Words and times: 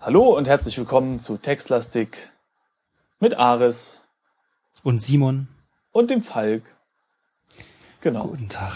Hallo 0.00 0.36
und 0.36 0.48
herzlich 0.48 0.78
willkommen 0.78 1.20
zu 1.20 1.36
Textlastik 1.36 2.30
mit 3.20 3.36
Ares 3.38 4.04
Und 4.82 5.00
Simon, 5.00 5.48
und 5.92 6.10
dem 6.10 6.22
Falk. 6.22 6.62
Genau. 8.00 8.28
guten 8.28 8.48
Tag. 8.48 8.72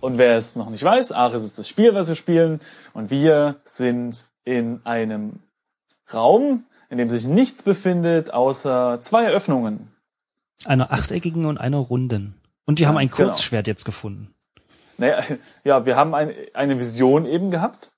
Und 0.00 0.18
wer 0.18 0.36
es 0.36 0.56
noch 0.56 0.68
nicht 0.68 0.82
weiß, 0.84 1.12
Ares 1.12 1.44
ist 1.44 1.58
das 1.58 1.68
Spiel, 1.68 1.94
was 1.94 2.08
wir 2.08 2.16
spielen. 2.16 2.60
Und 2.92 3.10
wir 3.10 3.60
sind 3.64 4.26
in 4.44 4.80
einem 4.84 5.40
Raum, 6.12 6.64
in 6.90 6.98
dem 6.98 7.08
sich 7.08 7.26
nichts 7.28 7.62
befindet, 7.62 8.32
außer 8.34 8.98
zwei 9.00 9.28
Öffnungen. 9.28 9.90
Einer 10.66 10.92
achteckigen 10.92 11.46
und 11.46 11.58
einer 11.58 11.78
runden. 11.78 12.34
Und 12.66 12.78
wir 12.78 12.88
haben 12.88 12.98
ein 12.98 13.06
genau. 13.06 13.16
Kurzschwert 13.16 13.66
jetzt 13.66 13.84
gefunden. 13.84 14.34
Naja, 14.98 15.22
ja, 15.64 15.86
wir 15.86 15.96
haben 15.96 16.14
ein, 16.14 16.32
eine 16.52 16.78
Vision 16.78 17.24
eben 17.24 17.50
gehabt. 17.50 17.92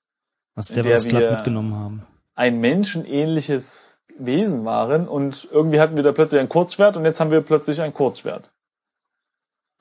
Was 0.53 0.67
der, 0.67 0.83
der 0.83 1.03
wir 1.03 1.09
glatt 1.09 1.21
wir- 1.21 1.31
mitgenommen 1.31 1.73
haben. 1.73 2.07
Ein 2.35 2.59
menschenähnliches 2.59 3.95
Wesen 4.17 4.65
waren. 4.65 5.07
Und 5.07 5.47
irgendwie 5.51 5.79
hatten 5.79 5.95
wir 5.95 6.03
da 6.03 6.11
plötzlich 6.11 6.39
ein 6.39 6.49
Kurzschwert 6.49 6.97
und 6.97 7.05
jetzt 7.05 7.19
haben 7.19 7.31
wir 7.31 7.41
plötzlich 7.41 7.81
ein 7.81 7.93
Kurzschwert. 7.93 8.51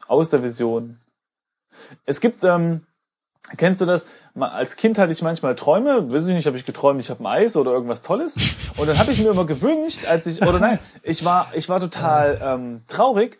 Aus 0.06 0.28
der 0.28 0.42
Vision. 0.42 1.00
Es 2.04 2.20
gibt, 2.20 2.44
ähm, 2.44 2.86
kennst 3.56 3.80
du 3.80 3.86
das? 3.86 4.06
Als 4.34 4.76
Kind 4.76 4.98
hatte 4.98 5.12
ich 5.12 5.22
manchmal 5.22 5.54
Träume, 5.54 6.12
weiß 6.12 6.26
ich 6.26 6.34
nicht, 6.34 6.46
habe 6.46 6.56
ich 6.56 6.64
geträumt, 6.64 7.00
ich 7.00 7.10
habe 7.10 7.22
ein 7.22 7.26
Eis 7.26 7.56
oder 7.56 7.72
irgendwas 7.72 8.02
Tolles. 8.02 8.36
Und 8.76 8.88
dann 8.88 8.98
habe 8.98 9.12
ich 9.12 9.22
mir 9.22 9.30
immer 9.30 9.46
gewünscht, 9.46 10.06
als 10.06 10.26
ich, 10.26 10.42
oder 10.42 10.58
nein, 10.58 10.78
ich 11.02 11.24
war, 11.24 11.50
ich 11.54 11.68
war 11.68 11.80
total 11.80 12.40
ähm, 12.42 12.82
traurig, 12.86 13.38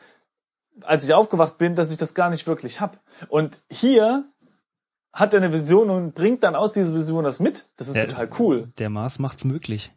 als 0.83 1.05
ich 1.05 1.15
aufgewacht 1.15 1.59
bin, 1.59 1.75
dass 1.75 1.91
ich 1.91 1.99
das 1.99 2.15
gar 2.15 2.31
nicht 2.31 2.47
wirklich 2.47 2.81
hab. 2.81 2.99
Und 3.29 3.61
hier 3.71 4.25
hat 5.15 5.33
er 5.33 5.41
eine 5.43 5.53
Vision 5.53 5.89
und 5.91 6.15
bringt 6.15 6.43
dann 6.43 6.55
aus 6.55 6.73
dieser 6.73 6.93
Vision 6.95 7.25
das 7.25 7.41
mit. 7.41 7.67
Das 7.79 7.89
ist 7.89 7.95
Ja. 7.97 8.05
total 8.07 8.29
cool. 8.39 8.69
Der 8.79 8.91
Mars 8.91 9.19
macht's 9.19 9.45
möglich. 9.45 9.93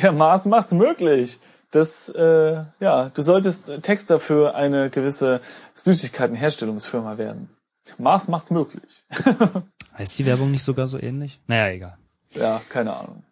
Der 0.00 0.12
Mars 0.12 0.44
macht's 0.46 0.72
möglich. 0.72 1.40
Das, 1.70 2.08
äh, 2.10 2.62
ja, 2.80 3.10
du 3.10 3.22
solltest 3.22 3.82
Texter 3.82 4.20
für 4.20 4.54
eine 4.54 4.88
gewisse 4.90 5.40
Süßigkeitenherstellungsfirma 5.74 7.18
werden. 7.18 7.50
Mars 7.98 8.28
macht's 8.28 8.50
möglich. 8.50 9.04
Heißt 9.98 10.18
die 10.18 10.26
Werbung 10.26 10.50
nicht 10.50 10.62
sogar 10.62 10.86
so 10.86 10.98
ähnlich? 11.00 11.40
Naja, 11.46 11.68
egal. 11.74 11.96
Ja, 12.34 12.60
keine 12.68 12.94
Ahnung. 12.94 13.22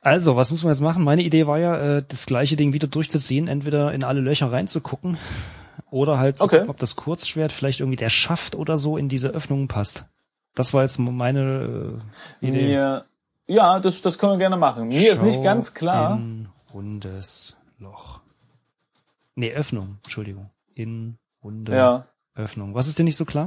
Also, 0.00 0.36
was 0.36 0.50
muss 0.50 0.62
man 0.62 0.72
jetzt 0.72 0.80
machen? 0.80 1.04
Meine 1.04 1.22
Idee 1.22 1.46
war 1.46 1.58
ja, 1.58 1.98
äh, 1.98 2.02
das 2.06 2.26
gleiche 2.26 2.56
Ding 2.56 2.72
wieder 2.72 2.86
durchzuziehen, 2.86 3.48
entweder 3.48 3.92
in 3.92 4.04
alle 4.04 4.20
Löcher 4.20 4.50
reinzugucken 4.50 5.18
oder 5.90 6.18
halt 6.18 6.38
zu 6.38 6.44
Okay. 6.44 6.56
gucken, 6.58 6.70
ob 6.70 6.78
das 6.78 6.96
Kurzschwert 6.96 7.52
vielleicht 7.52 7.80
irgendwie 7.80 7.96
der 7.96 8.08
Schaft 8.10 8.54
oder 8.54 8.78
so 8.78 8.96
in 8.96 9.08
diese 9.08 9.28
Öffnungen 9.30 9.68
passt. 9.68 10.06
Das 10.58 10.74
war 10.74 10.82
jetzt 10.82 10.98
meine 10.98 11.98
äh, 12.42 12.46
Idee. 12.46 12.62
Mir, 12.66 13.04
ja, 13.46 13.78
das, 13.78 14.02
das 14.02 14.18
können 14.18 14.32
wir 14.32 14.38
gerne 14.38 14.56
machen. 14.56 14.88
Mir 14.88 15.12
ist 15.12 15.22
nicht 15.22 15.36
Schau 15.36 15.42
ganz 15.44 15.72
klar. 15.74 16.16
In 16.16 16.48
rundes 16.74 17.56
Loch. 17.78 18.20
Nee, 19.36 19.52
Öffnung, 19.52 19.98
Entschuldigung. 20.02 20.50
In 20.74 21.16
runde 21.44 21.72
Ja. 21.76 22.06
Öffnung. 22.34 22.74
Was 22.74 22.88
ist 22.88 22.98
dir 22.98 23.04
nicht 23.04 23.16
so 23.16 23.24
klar? 23.24 23.46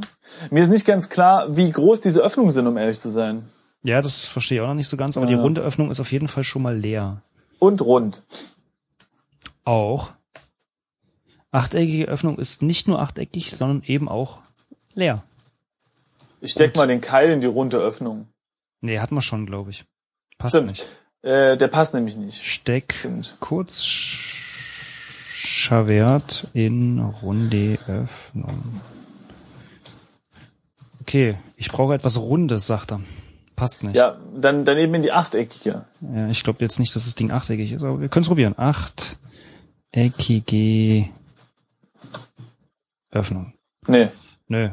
Mir 0.49 0.63
ist 0.63 0.69
nicht 0.69 0.85
ganz 0.85 1.09
klar, 1.09 1.55
wie 1.55 1.69
groß 1.69 1.99
diese 1.99 2.21
Öffnungen 2.21 2.51
sind, 2.51 2.65
um 2.67 2.77
ehrlich 2.77 2.99
zu 2.99 3.09
sein. 3.09 3.47
Ja, 3.83 4.01
das 4.01 4.21
verstehe 4.21 4.57
ich 4.57 4.61
auch 4.61 4.67
noch 4.67 4.73
nicht 4.73 4.87
so 4.87 4.95
ganz, 4.97 5.17
aber 5.17 5.25
die 5.25 5.33
Ja. 5.33 5.41
runde 5.41 5.61
Öffnung 5.61 5.89
ist 5.91 5.99
auf 5.99 6.11
jeden 6.11 6.27
Fall 6.29 6.43
schon 6.43 6.61
mal 6.61 6.75
leer. 6.77 7.21
Und 7.59 7.81
rund. 7.81 8.23
Auch. 9.65 10.11
Achteckige 11.51 12.05
Öffnung 12.05 12.37
ist 12.37 12.61
nicht 12.61 12.87
nur 12.87 13.01
achteckig, 13.01 13.51
sondern 13.51 13.83
eben 13.83 14.07
auch 14.07 14.39
leer. 14.93 15.23
Ich 16.41 16.51
steck 16.53 16.73
Gut. 16.73 16.77
mal 16.77 16.87
den 16.87 17.01
Keil 17.01 17.29
in 17.29 17.39
die 17.39 17.47
runde 17.47 17.77
Öffnung. 17.77 18.27
Nee, 18.81 18.99
hat 18.99 19.11
man 19.11 19.21
schon, 19.21 19.45
glaube 19.45 19.69
ich. 19.69 19.85
Passt 20.39 20.55
Stimmt. 20.55 20.69
nicht. 20.71 20.85
Äh, 21.21 21.55
der 21.55 21.67
passt 21.67 21.93
nämlich 21.93 22.15
nicht. 22.17 22.43
Steck 22.43 22.93
Stimmt. 22.97 23.37
kurz 23.39 23.83
Schavert 25.33 26.47
in 26.53 26.99
runde 26.99 27.77
Öffnung. 27.87 28.81
Okay, 31.01 31.37
ich 31.57 31.69
brauche 31.69 31.93
etwas 31.93 32.17
Rundes, 32.19 32.65
sagt 32.65 32.91
er. 32.91 33.01
Passt 33.55 33.83
nicht. 33.83 33.95
Ja, 33.95 34.17
dann, 34.35 34.65
dann 34.65 34.79
eben 34.79 34.95
in 34.95 35.03
die 35.03 35.11
achteckige. 35.11 35.85
Ja, 36.01 36.27
ich 36.29 36.43
glaube 36.43 36.57
jetzt 36.61 36.79
nicht, 36.79 36.95
dass 36.95 37.05
das 37.05 37.13
Ding 37.13 37.29
achteckig 37.29 37.71
ist, 37.71 37.83
aber 37.83 38.01
wir 38.01 38.09
können 38.09 38.23
es 38.23 38.29
probieren. 38.29 38.57
Achteckige 39.93 41.09
Öffnung. 43.11 43.53
Nee. 43.85 44.07
Nö. 44.47 44.69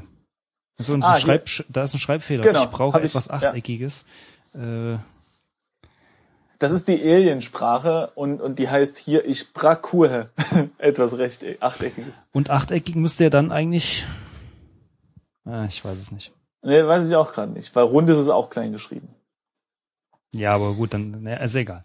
So, 0.79 0.95
ein 0.95 1.03
Ah, 1.03 1.15
hier. 1.15 1.21
Schreib, 1.21 1.49
da 1.69 1.83
ist 1.83 1.95
ein 1.95 1.99
Schreibfehler. 1.99 2.43
Genau, 2.43 2.65
ich 2.65 2.71
brauche 2.71 2.95
hab 2.95 3.05
ich- 3.05 3.11
etwas 3.11 3.27
ja. 3.27 3.35
Achteckiges. 3.35 4.07
Äh, 4.55 4.97
Das 6.61 6.73
ist 6.73 6.89
die 6.89 7.01
Aliensprache 7.03 8.11
und, 8.15 8.41
und 8.41 8.59
die 8.59 8.69
heißt 8.69 8.97
hier, 8.99 9.25
ich 9.27 9.53
brakue. 9.53 10.31
Etwas 10.79 11.19
recht 11.19 11.45
achteckiges. 11.61 12.17
und 12.33 12.51
achteckig 12.51 12.97
müsste 12.97 13.25
ja 13.25 13.31
dann 13.31 13.53
eigentlich. 13.53 14.05
Ah, 15.45 15.65
ich 15.69 15.85
weiß 15.85 15.99
es 15.99 16.11
nicht. 16.13 16.33
Nee, 16.63 16.85
weiß 16.85 17.07
ich 17.07 17.15
auch 17.15 17.33
gerade 17.33 17.53
nicht, 17.53 17.75
weil 17.77 17.85
rund 17.85 18.11
ist 18.11 18.19
es 18.19 18.29
auch 18.29 18.51
klein 18.51 18.73
geschrieben. 18.73 19.09
Ja, 20.35 20.53
aber 20.53 20.75
gut, 20.75 20.93
dann 20.95 21.23
ne, 21.23 21.41
ist 21.43 21.55
egal. 21.55 21.85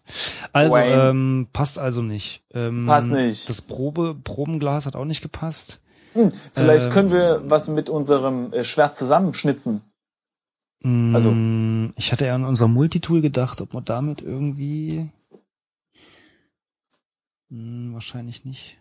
Also 0.51 0.75
Wayne. 0.75 1.09
ähm, 1.09 1.47
passt 1.53 1.77
also 1.79 2.01
nicht. 2.01 2.43
Ähm, 2.53 2.85
Passt 2.87 3.07
nicht. 3.07 3.47
Das 3.47 3.61
Probe 3.61 4.15
Probenglas 4.21 4.85
hat 4.85 4.95
auch 4.95 5.05
nicht 5.05 5.21
gepasst. 5.21 5.79
Hm, 6.13 6.31
vielleicht 6.53 6.87
Ähm. 6.87 6.91
können 6.91 7.11
wir 7.11 7.41
was 7.49 7.67
mit 7.67 7.89
unserem 7.89 8.53
äh, 8.53 8.63
Schwert 8.63 8.97
zusammenschnitzen. 8.97 9.81
Also- 11.13 11.31
Mm, 11.31 11.93
ich 11.95 12.11
hatte 12.11 12.25
ja 12.25 12.35
an 12.35 12.43
unser 12.43 12.67
Multitool 12.67 13.21
gedacht, 13.21 13.61
ob 13.61 13.73
man 13.73 13.85
damit 13.85 14.21
irgendwie. 14.21 15.09
Hm, 17.49 17.93
wahrscheinlich 17.93 18.43
nicht. 18.45 18.77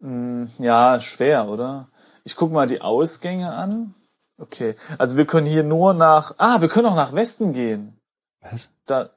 Hm, 0.00 0.50
ja, 0.58 1.00
schwer, 1.00 1.48
oder? 1.48 1.88
Ich 2.24 2.34
guck 2.36 2.50
mal 2.52 2.66
die 2.66 2.80
Ausgänge 2.80 3.52
an. 3.52 3.94
Okay, 4.38 4.74
also 4.98 5.16
wir 5.16 5.26
können 5.26 5.46
hier 5.46 5.62
nur 5.62 5.94
nach... 5.94 6.34
Ah, 6.38 6.60
wir 6.60 6.68
können 6.68 6.86
auch 6.86 6.96
nach 6.96 7.12
Westen 7.12 7.52
gehen. 7.52 8.00
Was? 8.40 8.70
Da, 8.86 9.10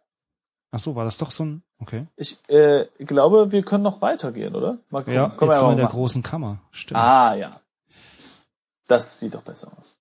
Ach 0.76 0.80
so, 0.80 0.96
war 0.96 1.06
das 1.06 1.18
doch 1.18 1.32
so 1.32 1.46
ein. 1.46 1.64
Okay. 1.80 2.06
ich 2.18 2.38
äh, 2.50 2.86
glaube, 3.00 3.54
wir 3.54 3.64
können 3.64 3.84
noch 3.84 4.02
weitergehen, 4.02 4.56
oder? 4.56 4.80
Mal 4.90 5.00
gucken. 5.00 5.14
Ja, 5.14 5.30
Können 5.30 5.52
wir 5.52 5.56
jetzt 5.56 5.64
wir 5.64 5.72
in 5.72 5.78
der 5.78 5.86
machen. 5.86 5.96
großen 5.96 6.22
Kammer. 6.24 6.60
Stimmt. 6.72 7.00
Ah, 7.00 7.34
ja. 7.36 7.62
Das 8.88 9.20
sieht 9.20 9.34
doch 9.36 9.42
besser 9.42 9.72
aus. 9.80 9.98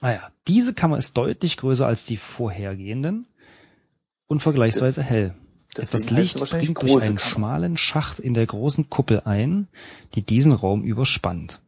Ah 0.00 0.12
ja, 0.12 0.30
diese 0.48 0.72
Kammer 0.74 0.96
ist 0.96 1.16
deutlich 1.18 1.58
größer 1.58 1.86
als 1.86 2.04
die 2.06 2.16
vorhergehenden 2.16 3.26
und 4.26 4.40
vergleichsweise 4.40 5.00
Das- 5.00 5.10
hell. 5.10 5.34
Es 5.78 6.10
Licht 6.10 6.36
dringt 6.52 6.80
durch 6.82 7.04
einen 7.04 7.16
Kammer. 7.16 7.30
schmalen 7.32 7.76
Schacht 7.76 8.18
in 8.18 8.32
der 8.32 8.46
großen 8.46 8.88
Kuppel 8.88 9.20
ein, 9.26 9.68
die 10.14 10.22
diesen 10.22 10.52
Raum 10.52 10.82
überspannt. 10.82 11.60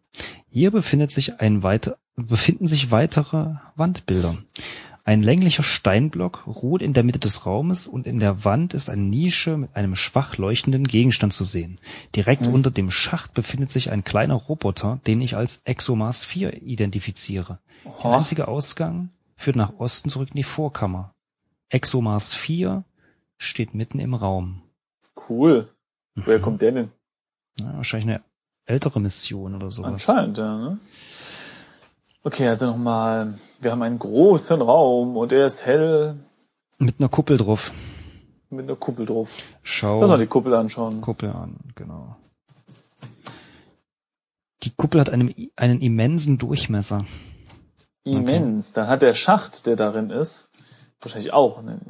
Hier 0.48 0.70
befindet 0.70 1.10
sich 1.10 1.40
ein 1.40 1.62
weiter, 1.62 1.98
befinden 2.16 2.66
sich 2.66 2.90
weitere 2.90 3.56
Wandbilder. 3.76 4.34
Ein 5.08 5.22
länglicher 5.22 5.62
Steinblock 5.62 6.46
ruht 6.46 6.82
in 6.82 6.92
der 6.92 7.02
Mitte 7.02 7.18
des 7.18 7.46
Raumes 7.46 7.86
und 7.86 8.06
in 8.06 8.20
der 8.20 8.44
Wand 8.44 8.74
ist 8.74 8.90
eine 8.90 9.00
Nische 9.00 9.56
mit 9.56 9.74
einem 9.74 9.96
schwach 9.96 10.36
leuchtenden 10.36 10.86
Gegenstand 10.86 11.32
zu 11.32 11.44
sehen. 11.44 11.76
Direkt 12.14 12.42
Mhm. 12.42 12.52
unter 12.52 12.70
dem 12.70 12.90
Schacht 12.90 13.32
befindet 13.32 13.70
sich 13.70 13.90
ein 13.90 14.04
kleiner 14.04 14.34
Roboter, 14.34 15.00
den 15.06 15.22
ich 15.22 15.34
als 15.34 15.62
Exomars 15.64 16.24
4 16.24 16.60
identifiziere. 16.62 17.58
Der 17.86 18.04
Oha. 18.04 18.18
einzige 18.18 18.48
Ausgang 18.48 19.08
führt 19.34 19.56
nach 19.56 19.78
Osten 19.78 20.10
zurück 20.10 20.28
in 20.32 20.36
die 20.36 20.42
Vorkammer. 20.42 21.14
Exomars 21.70 22.34
4 22.34 22.84
steht 23.38 23.72
mitten 23.72 24.00
im 24.00 24.12
Raum. 24.12 24.60
Cool. 25.30 25.70
Woher 26.16 26.38
kommt 26.38 26.60
der 26.60 26.72
denn? 26.72 26.90
Ja, 27.60 27.72
wahrscheinlich 27.76 28.10
eine 28.10 28.22
ältere 28.66 29.00
Mission 29.00 29.54
oder 29.54 29.70
sowas. 29.70 30.06
Anscheinend, 30.06 30.36
ja. 30.36 30.54
Ne? 30.58 30.78
Okay, 32.24 32.48
also 32.48 32.66
nochmal. 32.66 33.34
Wir 33.60 33.70
haben 33.72 33.82
einen 33.82 33.98
großen 33.98 34.60
Raum 34.60 35.16
und 35.16 35.32
er 35.32 35.46
ist 35.46 35.66
hell 35.66 36.16
Mit 36.78 37.00
einer 37.00 37.08
Kuppel 37.08 37.36
drauf. 37.36 37.72
mit 38.50 38.64
einer 38.66 38.76
Kuppel 38.76 39.06
drauf. 39.06 39.36
Schau 39.62 40.00
Lass 40.00 40.10
mal 40.10 40.18
die 40.18 40.26
Kuppel 40.26 40.54
anschauen. 40.54 41.00
Kuppel 41.00 41.30
an, 41.30 41.56
genau. 41.74 42.16
Die 44.62 44.70
Kuppel 44.76 45.00
hat 45.00 45.10
einen, 45.10 45.34
einen 45.56 45.80
immensen 45.80 46.38
Durchmesser. 46.38 47.04
Immens. 48.04 48.72
Dann 48.72 48.88
hat 48.88 49.02
der 49.02 49.14
Schacht, 49.14 49.66
der 49.66 49.76
darin 49.76 50.10
ist, 50.10 50.50
wahrscheinlich 51.00 51.32
auch 51.32 51.58
einen 51.58 51.80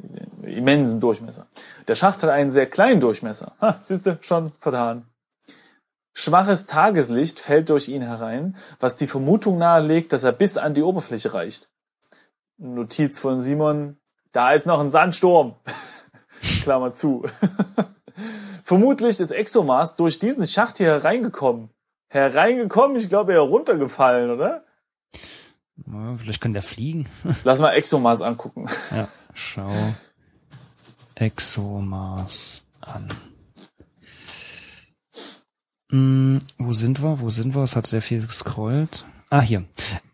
immensen 0.43 0.99
Durchmesser. 0.99 1.47
Der 1.87 1.95
Schacht 1.95 2.23
hat 2.23 2.29
einen 2.29 2.51
sehr 2.51 2.65
kleinen 2.67 2.99
Durchmesser. 2.99 3.53
Ha, 3.61 3.77
siehst 3.81 4.05
du, 4.05 4.17
schon 4.21 4.51
vertan. 4.59 5.05
Schwaches 6.19 6.65
Tageslicht 6.65 7.39
fällt 7.39 7.69
durch 7.69 7.87
ihn 7.87 8.01
herein, 8.01 8.57
was 8.81 8.97
die 8.97 9.07
Vermutung 9.07 9.57
nahelegt, 9.57 10.11
dass 10.11 10.25
er 10.25 10.33
bis 10.33 10.57
an 10.57 10.73
die 10.73 10.81
Oberfläche 10.81 11.33
reicht. 11.33 11.69
Notiz 12.57 13.19
von 13.19 13.41
Simon, 13.41 13.97
da 14.33 14.51
ist 14.51 14.65
noch 14.65 14.81
ein 14.81 14.91
Sandsturm. 14.91 15.55
Klammer 16.61 16.93
zu. 16.93 17.23
Vermutlich 18.65 19.21
ist 19.21 19.31
Exomars 19.31 19.95
durch 19.95 20.19
diesen 20.19 20.45
Schacht 20.45 20.79
hier 20.79 20.87
hereingekommen. 20.87 21.69
Hereingekommen? 22.09 22.97
Ich 22.97 23.07
glaube, 23.07 23.31
er 23.31 23.39
runtergefallen, 23.39 24.29
oder? 24.29 24.65
Ja, 25.87 26.15
vielleicht 26.17 26.41
kann 26.41 26.51
der 26.51 26.63
fliegen. 26.63 27.07
Lass 27.45 27.59
mal 27.59 27.71
Exomars 27.71 28.21
angucken. 28.21 28.67
ja, 28.91 29.07
schau 29.33 29.71
ExoMars 31.15 32.65
an. 32.81 33.07
Hm, 35.91 36.39
wo 36.57 36.71
sind 36.73 37.01
wir? 37.01 37.19
Wo 37.19 37.29
sind 37.29 37.55
wir? 37.55 37.63
Es 37.63 37.75
hat 37.75 37.87
sehr 37.87 38.01
viel 38.01 38.21
gescrollt. 38.21 39.05
Ah, 39.29 39.41
hier. 39.41 39.63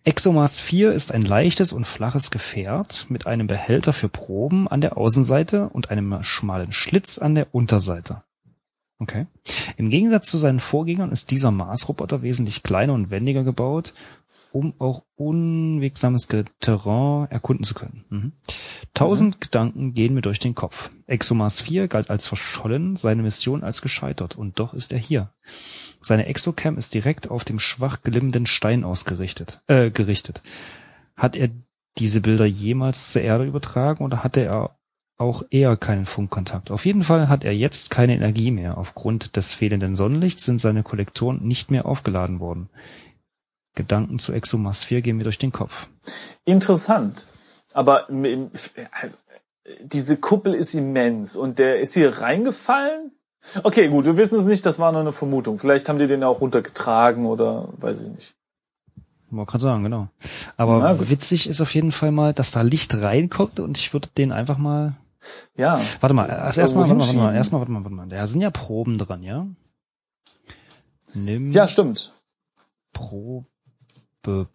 ExoMars 0.03 0.59
4 0.59 0.91
ist 0.93 1.11
ein 1.11 1.21
leichtes 1.21 1.73
und 1.73 1.85
flaches 1.85 2.31
Gefährt 2.31 3.05
mit 3.09 3.27
einem 3.27 3.47
Behälter 3.47 3.93
für 3.93 4.09
Proben 4.09 4.67
an 4.67 4.81
der 4.81 4.97
Außenseite 4.97 5.69
und 5.69 5.89
einem 5.89 6.21
schmalen 6.23 6.71
Schlitz 6.71 7.17
an 7.17 7.35
der 7.35 7.53
Unterseite. 7.53 8.23
Okay. 8.99 9.25
Im 9.75 9.89
Gegensatz 9.89 10.31
zu 10.31 10.37
seinen 10.37 10.61
Vorgängern 10.61 11.11
ist 11.11 11.31
dieser 11.31 11.51
Mars-Roboter 11.51 12.21
wesentlich 12.21 12.63
kleiner 12.63 12.93
und 12.93 13.11
wendiger 13.11 13.43
gebaut 13.43 13.93
um 14.55 14.73
auch 14.79 15.03
unwegsames 15.15 16.29
Terrain 16.61 17.27
erkunden 17.29 17.65
zu 17.65 17.73
können. 17.73 18.05
Mhm. 18.09 18.31
Tausend 18.93 19.35
mhm. 19.35 19.39
Gedanken 19.41 19.93
gehen 19.93 20.13
mir 20.13 20.21
durch 20.21 20.39
den 20.39 20.55
Kopf. 20.55 20.91
ExoMars 21.07 21.59
4 21.59 21.89
galt 21.89 22.09
als 22.09 22.29
verschollen, 22.29 22.95
seine 22.95 23.21
Mission 23.21 23.65
als 23.65 23.81
gescheitert, 23.81 24.37
und 24.37 24.57
doch 24.57 24.73
ist 24.73 24.93
er 24.93 24.99
hier. 24.99 25.33
Seine 25.99 26.27
Exocam 26.27 26.77
ist 26.77 26.93
direkt 26.93 27.29
auf 27.29 27.43
dem 27.43 27.59
schwach 27.59 28.01
glimmenden 28.01 28.45
Stein 28.45 28.85
ausgerichtet, 28.85 29.61
äh, 29.67 29.91
gerichtet. 29.91 30.41
Hat 31.17 31.35
er 31.35 31.49
diese 31.97 32.21
Bilder 32.21 32.45
jemals 32.45 33.11
zur 33.11 33.23
Erde 33.23 33.43
übertragen 33.43 34.05
oder 34.05 34.23
hatte 34.23 34.41
er 34.45 34.77
auch 35.17 35.43
eher 35.49 35.75
keinen 35.75 36.05
Funkkontakt. 36.05 36.71
Auf 36.71 36.85
jeden 36.85 37.03
Fall 37.03 37.27
hat 37.27 37.43
er 37.43 37.53
jetzt 37.53 37.89
keine 37.89 38.15
Energie 38.15 38.51
mehr. 38.51 38.77
Aufgrund 38.77 39.35
des 39.35 39.53
fehlenden 39.53 39.95
Sonnenlichts 39.95 40.45
sind 40.45 40.59
seine 40.59 40.83
Kollektoren 40.83 41.45
nicht 41.45 41.71
mehr 41.71 41.85
aufgeladen 41.85 42.39
worden. 42.39 42.69
Gedanken 43.75 44.19
zu 44.19 44.33
Exomasphäre 44.33 45.01
gehen 45.01 45.17
mir 45.17 45.23
durch 45.23 45.37
den 45.37 45.51
Kopf. 45.51 45.87
Interessant. 46.45 47.27
Aber 47.73 48.07
also, 48.91 49.17
diese 49.81 50.17
Kuppel 50.17 50.53
ist 50.53 50.73
immens 50.73 51.35
und 51.35 51.59
der 51.59 51.79
ist 51.79 51.93
hier 51.93 52.21
reingefallen? 52.21 53.11
Okay, 53.63 53.89
gut, 53.89 54.05
wir 54.05 54.17
wissen 54.17 54.39
es 54.39 54.45
nicht, 54.45 54.65
das 54.65 54.79
war 54.79 54.91
nur 54.91 55.01
eine 55.01 55.11
Vermutung. 55.11 55.57
Vielleicht 55.57 55.87
haben 55.89 55.99
die 55.99 56.07
den 56.07 56.23
auch 56.23 56.41
runtergetragen 56.41 57.25
oder 57.25 57.69
weiß 57.77 58.01
ich 58.01 58.07
nicht. 58.07 58.35
Wollte 59.29 59.51
gerade 59.51 59.63
sagen, 59.63 59.83
genau. 59.83 60.07
Aber 60.55 61.09
witzig 61.09 61.49
ist 61.49 61.61
auf 61.61 61.73
jeden 61.75 61.91
Fall 61.91 62.11
mal, 62.11 62.33
dass 62.33 62.51
da 62.51 62.61
Licht 62.61 62.95
reinkommt 62.95 63.59
und 63.59 63.77
ich 63.77 63.93
würde 63.93 64.07
den 64.17 64.31
einfach 64.31 64.57
mal. 64.57 64.95
Ja. 65.57 65.79
Warte 65.99 66.13
mal, 66.13 66.29
erst 66.29 66.57
erstmal, 66.57 66.83
warte 66.83 66.95
mal, 66.95 67.05
warte 67.05 67.17
mal, 67.17 67.35
erstmal, 67.35 67.61
warte 67.61 67.71
mal, 67.71 67.83
warte 67.83 67.95
mal. 67.95 68.07
Da 68.07 68.27
sind 68.27 68.41
ja 68.41 68.51
Proben 68.51 68.97
dran, 68.97 69.23
ja? 69.23 69.47
Nimm. 71.13 71.51
Ja, 71.51 71.67
stimmt. 71.67 72.13
Probe 72.93 73.47
Be 74.25 74.47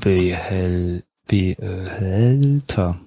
Behäl 0.00 1.04
Behälter. 1.28 3.00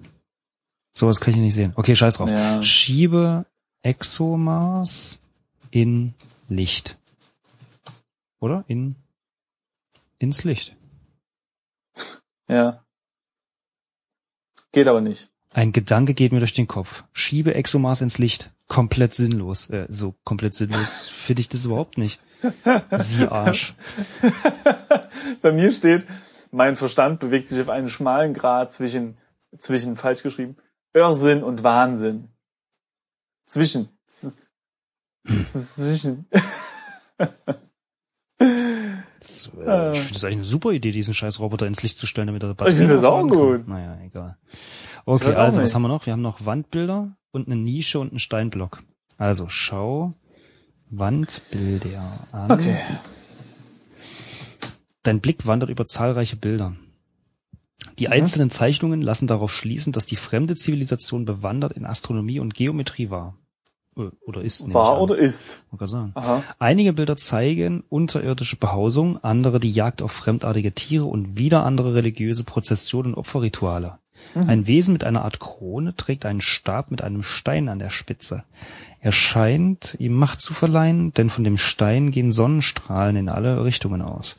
Sowas 0.94 1.19
kann 1.19 1.33
ich 1.33 1.39
nicht 1.39 1.54
sehen. 1.54 1.74
Okay, 1.75 1.95
scheiß 1.95 2.18
drauf. 2.18 2.30
Ja. 2.30 2.63
Schiebe 2.63 3.45
ExoMars 3.83 5.19
in 5.72 6.13
Licht. 6.48 6.98
Oder? 8.39 8.63
In 8.68 8.95
ins 10.18 10.45
Licht. 10.45 10.77
Ja. 12.48 12.83
Geht 14.72 14.88
aber 14.88 15.01
nicht. 15.01 15.30
Ein 15.54 15.72
Gedanke 15.72 16.13
geht 16.13 16.31
mir 16.31 16.39
durch 16.39 16.54
den 16.54 16.68
Kopf. 16.68 17.04
Schiebe 17.12 17.54
ExoMars 17.54 18.01
ins 18.01 18.18
Licht. 18.18 18.51
Komplett 18.68 19.13
sinnlos. 19.13 19.69
Äh, 19.69 19.88
so 19.89 20.16
komplett 20.24 20.54
sinnlos 20.54 21.07
finde 21.07 21.42
ich 21.42 21.50
das 21.50 21.66
überhaupt 21.66 21.98
nicht. 21.98 22.19
Sie 22.98 23.28
Arsch. 23.28 23.74
Bei 25.42 25.52
mir 25.52 25.72
steht, 25.72 26.06
mein 26.52 26.76
Verstand 26.76 27.20
bewegt 27.20 27.50
sich 27.50 27.62
auf 27.62 27.70
einen 27.70 27.90
schmalen 27.90 28.34
Grad 28.34 28.74
zwischen, 28.74 29.18
zwischen, 29.58 29.96
falsch 29.96 30.24
geschrieben, 30.24 30.58
Irrsinn 30.94 31.44
und 31.44 31.64
Wahnsinn. 31.64 32.30
Zwischen. 33.46 33.90
Zwischen. 34.08 36.26
Das, 39.20 39.52
äh, 39.66 39.94
ich 39.94 40.00
finde 40.00 40.14
das 40.14 40.24
eigentlich 40.24 40.38
eine 40.38 40.46
super 40.46 40.72
Idee, 40.72 40.92
diesen 40.92 41.14
scheiß 41.14 41.40
Roboter 41.40 41.68
ins 41.68 41.84
Licht 41.84 41.98
zu 41.98 42.06
stellen, 42.06 42.28
damit 42.28 42.44
er 42.44 42.50
Batterien 42.50 42.74
Ich 42.74 42.78
finde 42.78 42.94
das 42.94 43.04
auch 43.04 43.28
gut. 43.28 43.68
Naja, 43.68 43.98
egal. 44.04 44.38
Okay, 45.06 45.34
also 45.34 45.62
was 45.62 45.74
haben 45.74 45.82
wir 45.82 45.88
noch? 45.88 46.06
Wir 46.06 46.14
haben 46.14 46.22
noch 46.22 46.46
Wandbilder 46.46 47.16
und 47.32 47.48
eine 47.48 47.56
Nische 47.56 48.00
und 48.00 48.10
einen 48.10 48.20
Steinblock. 48.20 48.84
Also 49.18 49.50
schau 49.50 50.12
Wandbilder 50.97 52.01
an. 52.31 52.51
Okay. 52.51 52.75
Dein 55.03 55.21
Blick 55.21 55.45
wandert 55.45 55.69
über 55.69 55.86
zahlreiche 55.86 56.36
Bilder. 56.36 56.75
Die 58.00 58.09
einzelnen 58.09 58.50
Zeichnungen 58.50 59.01
lassen 59.01 59.27
darauf 59.27 59.51
schließen, 59.53 59.94
dass 59.94 60.06
die 60.06 60.15
fremde 60.15 60.56
Zivilisation 60.56 61.25
bewandert 61.25 61.74
in 61.74 61.86
Astronomie 61.86 62.39
und 62.39 62.53
Geometrie 62.53 63.09
war. 63.09 63.38
Oder 63.95 64.42
ist. 64.42 64.74
War 64.74 65.01
oder 65.01 65.18
ist. 65.18 65.63
Sagen. 65.80 66.12
Aha. 66.15 66.44
Einige 66.59 66.92
Bilder 66.92 67.15
zeigen 67.15 67.83
unterirdische 67.88 68.57
Behausung, 68.57 69.24
andere 69.24 69.59
die 69.59 69.71
Jagd 69.71 70.01
auf 70.01 70.12
fremdartige 70.12 70.74
Tiere 70.74 71.06
und 71.06 71.38
wieder 71.38 71.63
andere 71.63 71.95
religiöse 71.95 72.44
Prozessionen 72.44 73.13
und 73.13 73.19
Opferrituale. 73.19 74.00
Mhm. 74.33 74.50
Ein 74.50 74.68
Wesen 74.68 74.94
mit 74.94 75.04
einer 75.04 75.24
Art 75.24 75.39
Krone 75.39 75.95
trägt 75.95 76.25
einen 76.25 76.42
Stab 76.42 76.92
mit 76.92 77.04
einem 77.04 77.24
Stein 77.24 77.69
an 77.69 77.80
der 77.80 77.89
Spitze. 77.89 78.44
Er 79.00 79.12
scheint 79.12 79.95
ihm 80.00 80.13
Macht 80.13 80.42
zu 80.42 80.54
verleihen, 80.54 81.13
denn 81.13 81.30
von 81.30 81.44
dem 81.44 81.57
Stein 81.57 82.12
gehen 82.12 82.31
Sonnenstrahlen 82.31 83.16
in 83.16 83.30
alle 83.30 83.63
Richtungen 83.63 84.01
aus. 84.01 84.38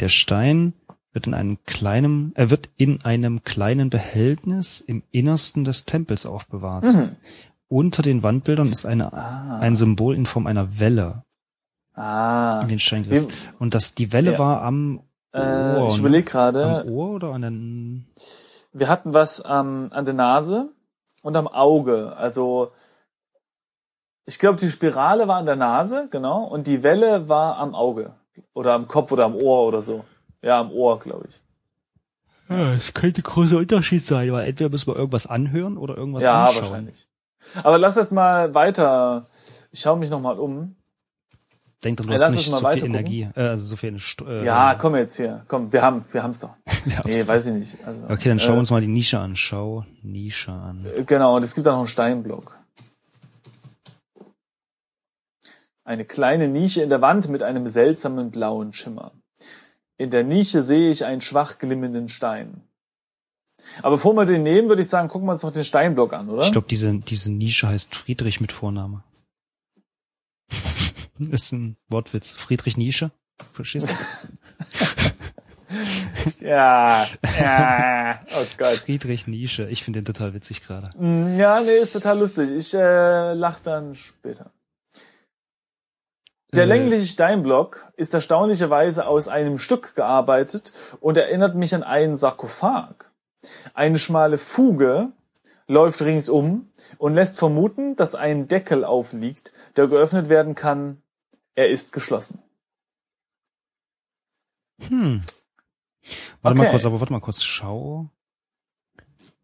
Der 0.00 0.08
Stein 0.08 0.72
wird 1.12 1.26
in 1.26 1.34
einem 1.34 1.58
kleinen, 1.64 2.32
er 2.34 2.50
wird 2.50 2.68
in 2.76 3.04
einem 3.04 3.42
kleinen 3.42 3.90
Behältnis 3.90 4.80
im 4.80 5.02
Innersten 5.10 5.64
des 5.64 5.84
Tempels 5.84 6.26
aufbewahrt. 6.26 6.84
Mhm. 6.84 7.16
Unter 7.68 8.02
den 8.02 8.22
Wandbildern 8.22 8.70
ist 8.70 8.86
eine, 8.86 9.12
ah. 9.12 9.58
ein 9.60 9.76
Symbol 9.76 10.14
in 10.14 10.26
Form 10.26 10.46
einer 10.46 10.80
Welle. 10.80 11.24
Ah. 11.94 12.60
In 12.62 12.68
den 12.68 12.78
Steingriff. 12.78 13.26
Und 13.58 13.74
das, 13.74 13.94
die 13.94 14.12
Welle 14.12 14.32
ja. 14.32 14.38
war 14.38 14.62
am 14.62 15.00
äh, 15.32 15.40
Ohr. 15.40 15.88
ich 15.88 15.98
überlege 15.98 16.24
gerade. 16.24 16.64
Am 16.64 16.88
Ohr 16.88 17.10
oder 17.10 17.32
an 17.32 17.42
den? 17.42 18.06
Wir 18.78 18.88
hatten 18.88 19.14
was 19.14 19.42
ähm, 19.48 19.90
an 19.92 20.04
der 20.04 20.14
Nase 20.14 20.70
und 21.22 21.36
am 21.36 21.48
Auge. 21.48 22.16
Also 22.16 22.72
ich 24.26 24.38
glaube, 24.38 24.58
die 24.58 24.68
Spirale 24.68 25.26
war 25.26 25.38
an 25.38 25.46
der 25.46 25.56
Nase, 25.56 26.08
genau, 26.10 26.44
und 26.44 26.66
die 26.66 26.82
Welle 26.82 27.28
war 27.28 27.56
am 27.58 27.74
Auge. 27.74 28.12
Oder 28.52 28.74
am 28.74 28.86
Kopf 28.86 29.10
oder 29.10 29.24
am 29.24 29.34
Ohr 29.34 29.66
oder 29.66 29.82
so. 29.82 30.04
Ja, 30.42 30.60
am 30.60 30.70
Ohr, 30.70 30.98
glaube 31.00 31.26
ich. 31.28 31.40
Ja, 32.48 32.72
es 32.72 32.94
könnte 32.94 33.22
großer 33.22 33.58
Unterschied 33.58 34.04
sein, 34.04 34.32
weil 34.32 34.46
entweder 34.46 34.70
müssen 34.70 34.88
wir 34.88 34.96
irgendwas 34.96 35.26
anhören 35.26 35.76
oder 35.76 35.96
irgendwas 35.96 36.22
ja, 36.22 36.44
anschauen. 36.44 36.56
Ja, 36.56 36.62
wahrscheinlich. 36.62 37.08
Aber 37.62 37.78
lass 37.78 37.96
erst 37.96 38.12
mal 38.12 38.54
weiter. 38.54 39.26
Ich 39.70 39.80
schaue 39.80 39.98
mich 39.98 40.10
noch 40.10 40.20
mal 40.20 40.38
um. 40.38 40.76
Denk 41.84 41.96
doch, 41.96 42.06
du 42.06 42.12
hast 42.12 42.34
nicht 42.34 42.50
so 42.50 42.68
viel 42.68 42.84
Energie, 42.84 43.28
äh, 43.36 43.40
also 43.40 43.64
so 43.66 43.76
viel 43.76 43.94
äh, 44.26 44.44
Ja, 44.44 44.74
komm 44.74 44.96
jetzt 44.96 45.16
hier. 45.16 45.44
Komm, 45.46 45.72
wir 45.72 45.80
haben 45.80 46.04
wir 46.10 46.22
haben's 46.24 46.40
doch. 46.40 46.56
wir 46.84 47.00
nee, 47.04 47.26
weiß 47.26 47.46
ich 47.46 47.52
nicht. 47.52 47.76
Also, 47.86 48.02
okay, 48.08 48.28
dann 48.30 48.40
schauen 48.40 48.54
wir 48.54 48.56
äh, 48.56 48.60
uns 48.60 48.70
mal 48.70 48.80
die 48.80 48.88
Nische 48.88 49.20
an. 49.20 49.36
Schau 49.36 49.84
Nische 50.02 50.50
an. 50.50 50.84
Genau, 51.06 51.36
und 51.36 51.44
es 51.44 51.54
gibt 51.54 51.68
da 51.68 51.72
noch 51.72 51.78
einen 51.78 51.86
Steinblock. 51.86 52.58
Eine 55.84 56.04
kleine 56.04 56.48
Nische 56.48 56.82
in 56.82 56.88
der 56.88 57.00
Wand 57.00 57.28
mit 57.28 57.44
einem 57.44 57.68
seltsamen 57.68 58.32
blauen 58.32 58.72
Schimmer. 58.72 59.12
In 59.98 60.10
der 60.10 60.24
Nische 60.24 60.62
sehe 60.64 60.90
ich 60.90 61.04
einen 61.04 61.20
schwach 61.20 61.58
glimmenden 61.58 62.08
Stein. 62.08 62.62
Aber 63.82 63.96
bevor 63.96 64.14
wir 64.14 64.24
den 64.24 64.42
nehmen, 64.42 64.68
würde 64.68 64.82
ich 64.82 64.88
sagen, 64.88 65.08
gucken 65.08 65.28
wir 65.28 65.32
uns 65.32 65.42
doch 65.42 65.50
den 65.50 65.64
Steinblock 65.64 66.12
an, 66.12 66.28
oder? 66.28 66.42
Ich 66.42 66.52
glaube, 66.52 66.66
diese, 66.68 66.92
diese 66.98 67.32
Nische 67.32 67.68
heißt 67.68 67.94
Friedrich 67.94 68.40
mit 68.40 68.52
Vorname. 68.52 69.02
ist 71.18 71.52
ein 71.52 71.76
Wortwitz. 71.88 72.34
Friedrich 72.34 72.76
Nische. 72.76 73.10
Verstehst 73.52 73.90
du? 73.90 73.94
ja, 76.44 77.06
ja, 77.38 78.20
oh 78.34 78.44
Gott. 78.56 78.76
Friedrich 78.76 79.26
Nische. 79.26 79.68
Ich 79.68 79.84
finde 79.84 80.00
den 80.00 80.06
total 80.06 80.34
witzig 80.34 80.62
gerade. 80.62 80.90
Mm, 80.98 81.38
ja, 81.38 81.60
nee, 81.60 81.76
ist 81.76 81.92
total 81.92 82.18
lustig. 82.18 82.50
Ich 82.50 82.74
äh, 82.74 83.34
lach 83.34 83.60
dann 83.60 83.94
später. 83.94 84.50
Der 86.54 86.64
äh. 86.64 86.66
längliche 86.66 87.06
Steinblock 87.06 87.92
ist 87.96 88.14
erstaunlicherweise 88.14 89.06
aus 89.06 89.28
einem 89.28 89.58
Stück 89.58 89.94
gearbeitet 89.94 90.72
und 91.00 91.16
erinnert 91.16 91.54
mich 91.54 91.74
an 91.74 91.82
einen 91.82 92.16
Sarkophag. 92.16 93.10
Eine 93.74 93.98
schmale 93.98 94.38
Fuge 94.38 95.12
läuft 95.66 96.00
ringsum 96.02 96.70
und 96.96 97.14
lässt 97.14 97.38
vermuten, 97.38 97.94
dass 97.96 98.14
ein 98.14 98.48
Deckel 98.48 98.84
aufliegt, 98.84 99.52
der 99.76 99.86
geöffnet 99.86 100.28
werden 100.28 100.54
kann. 100.54 101.02
Er 101.58 101.68
ist 101.68 101.92
geschlossen. 101.92 102.40
Hm. 104.86 105.20
Warte 106.40 106.56
okay. 106.56 106.66
mal 106.66 106.70
kurz, 106.70 106.86
aber 106.86 107.00
warte 107.00 107.12
mal 107.12 107.18
kurz. 107.18 107.42
Schau 107.42 108.10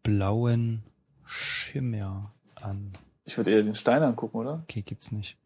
blauen 0.01 0.83
Schimmer 1.25 2.33
an. 2.61 2.93
Ich 3.25 3.35
würde 3.35 3.51
eher 3.51 3.63
den 3.63 3.75
Stein 3.75 4.01
angucken, 4.01 4.37
oder? 4.37 4.63
Okay, 4.63 4.81
gibt's 4.81 5.11
nicht. 5.11 5.37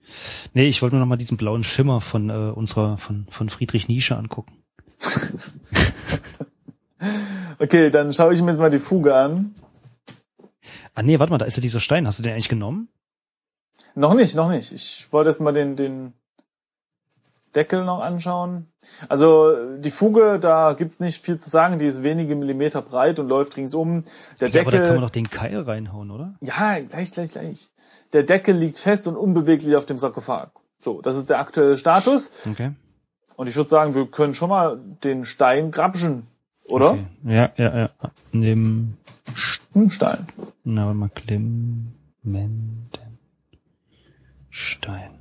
Nee, 0.54 0.68
ich 0.68 0.84
wollte 0.84 0.96
nur 0.96 1.00
noch 1.00 1.10
mal 1.10 1.18
diesen 1.18 1.38
blauen 1.38 1.64
Schimmer 1.64 2.02
von 2.02 2.30
äh, 2.30 2.52
unserer 2.52 3.00
von 3.00 3.26
von 3.32 3.50
Friedrich 3.50 3.88
Nische 3.88 4.16
angucken. 4.16 4.64
okay, 7.58 7.90
dann 7.90 8.14
schaue 8.14 8.36
ich 8.36 8.44
mir 8.44 8.52
jetzt 8.52 8.60
mal 8.60 8.70
die 8.70 8.78
Fuge 8.78 9.16
an. 9.16 9.56
Ah 10.94 11.02
nee, 11.02 11.18
warte 11.18 11.32
mal, 11.32 11.40
da 11.40 11.46
ist 11.46 11.58
ja 11.58 11.62
dieser 11.62 11.80
Stein. 11.80 12.06
Hast 12.06 12.20
du 12.20 12.24
den 12.24 12.34
eigentlich 12.34 12.48
genommen? 12.48 12.90
Noch 13.96 14.14
nicht, 14.14 14.36
noch 14.36 14.52
nicht. 14.52 14.72
Ich 14.72 15.12
wollte 15.12 15.32
erst 15.32 15.42
mal 15.42 15.52
den, 15.52 15.76
den 15.76 16.14
Deckel 17.56 17.84
noch 17.86 18.01
anschauen. 18.01 18.68
Also 19.08 19.77
die 19.77 19.89
Fuge, 19.91 20.39
da 20.39 20.74
gibt's 20.74 21.00
nicht 21.00 21.24
viel 21.24 21.38
zu 21.39 21.50
sagen. 21.50 21.79
Die 21.79 21.86
ist 21.86 22.03
wenige 22.03 22.36
Millimeter 22.36 22.82
breit 22.82 23.20
und 23.20 23.27
läuft 23.27 23.58
ringsum. 23.58 24.03
Der 24.39 24.50
Ja, 24.50 24.62
aber 24.62 24.72
Deckel. 24.72 24.79
da 24.82 24.86
kann 24.88 24.96
man 24.96 25.03
doch 25.03 25.10
den 25.10 25.29
Keil 25.29 25.60
reinhauen, 25.62 26.12
oder? 26.12 26.36
Ja, 26.41 26.79
gleich, 26.79 27.12
gleich, 27.12 27.32
gleich. 27.32 27.70
Der 28.13 28.24
Deckel 28.24 28.56
liegt 28.56 28.77
fest 28.77 29.08
und 29.08 29.15
unbeweglich 29.18 29.75
auf 29.75 29.86
dem 29.86 29.98
Sarkophag. 29.98 30.50
So, 30.79 31.01
das 31.01 31.18
ist 31.18 31.29
der 31.29 31.39
aktuelle 31.39 31.75
Status. 31.77 32.32
Okay. 32.50 32.72
Und 33.36 33.48
ich 33.48 33.56
würde 33.56 33.70
sagen, 33.70 33.96
wir 33.96 34.06
können 34.08 34.34
schon 34.34 34.50
mal 34.50 34.79
den 35.03 35.25
Stein 35.25 35.72
grapschen, 35.72 36.27
oder? 36.68 36.91
Okay. 36.91 37.06
Ja, 37.25 37.51
ja, 37.58 37.77
ja. 37.77 37.89
Nimm, 38.32 38.98
Hm, 39.74 39.89
Stein. 39.89 40.25
na, 40.63 40.86
warte 40.86 40.98
mal, 40.98 41.10
Clementen. 41.10 41.94
Stein. 44.50 45.19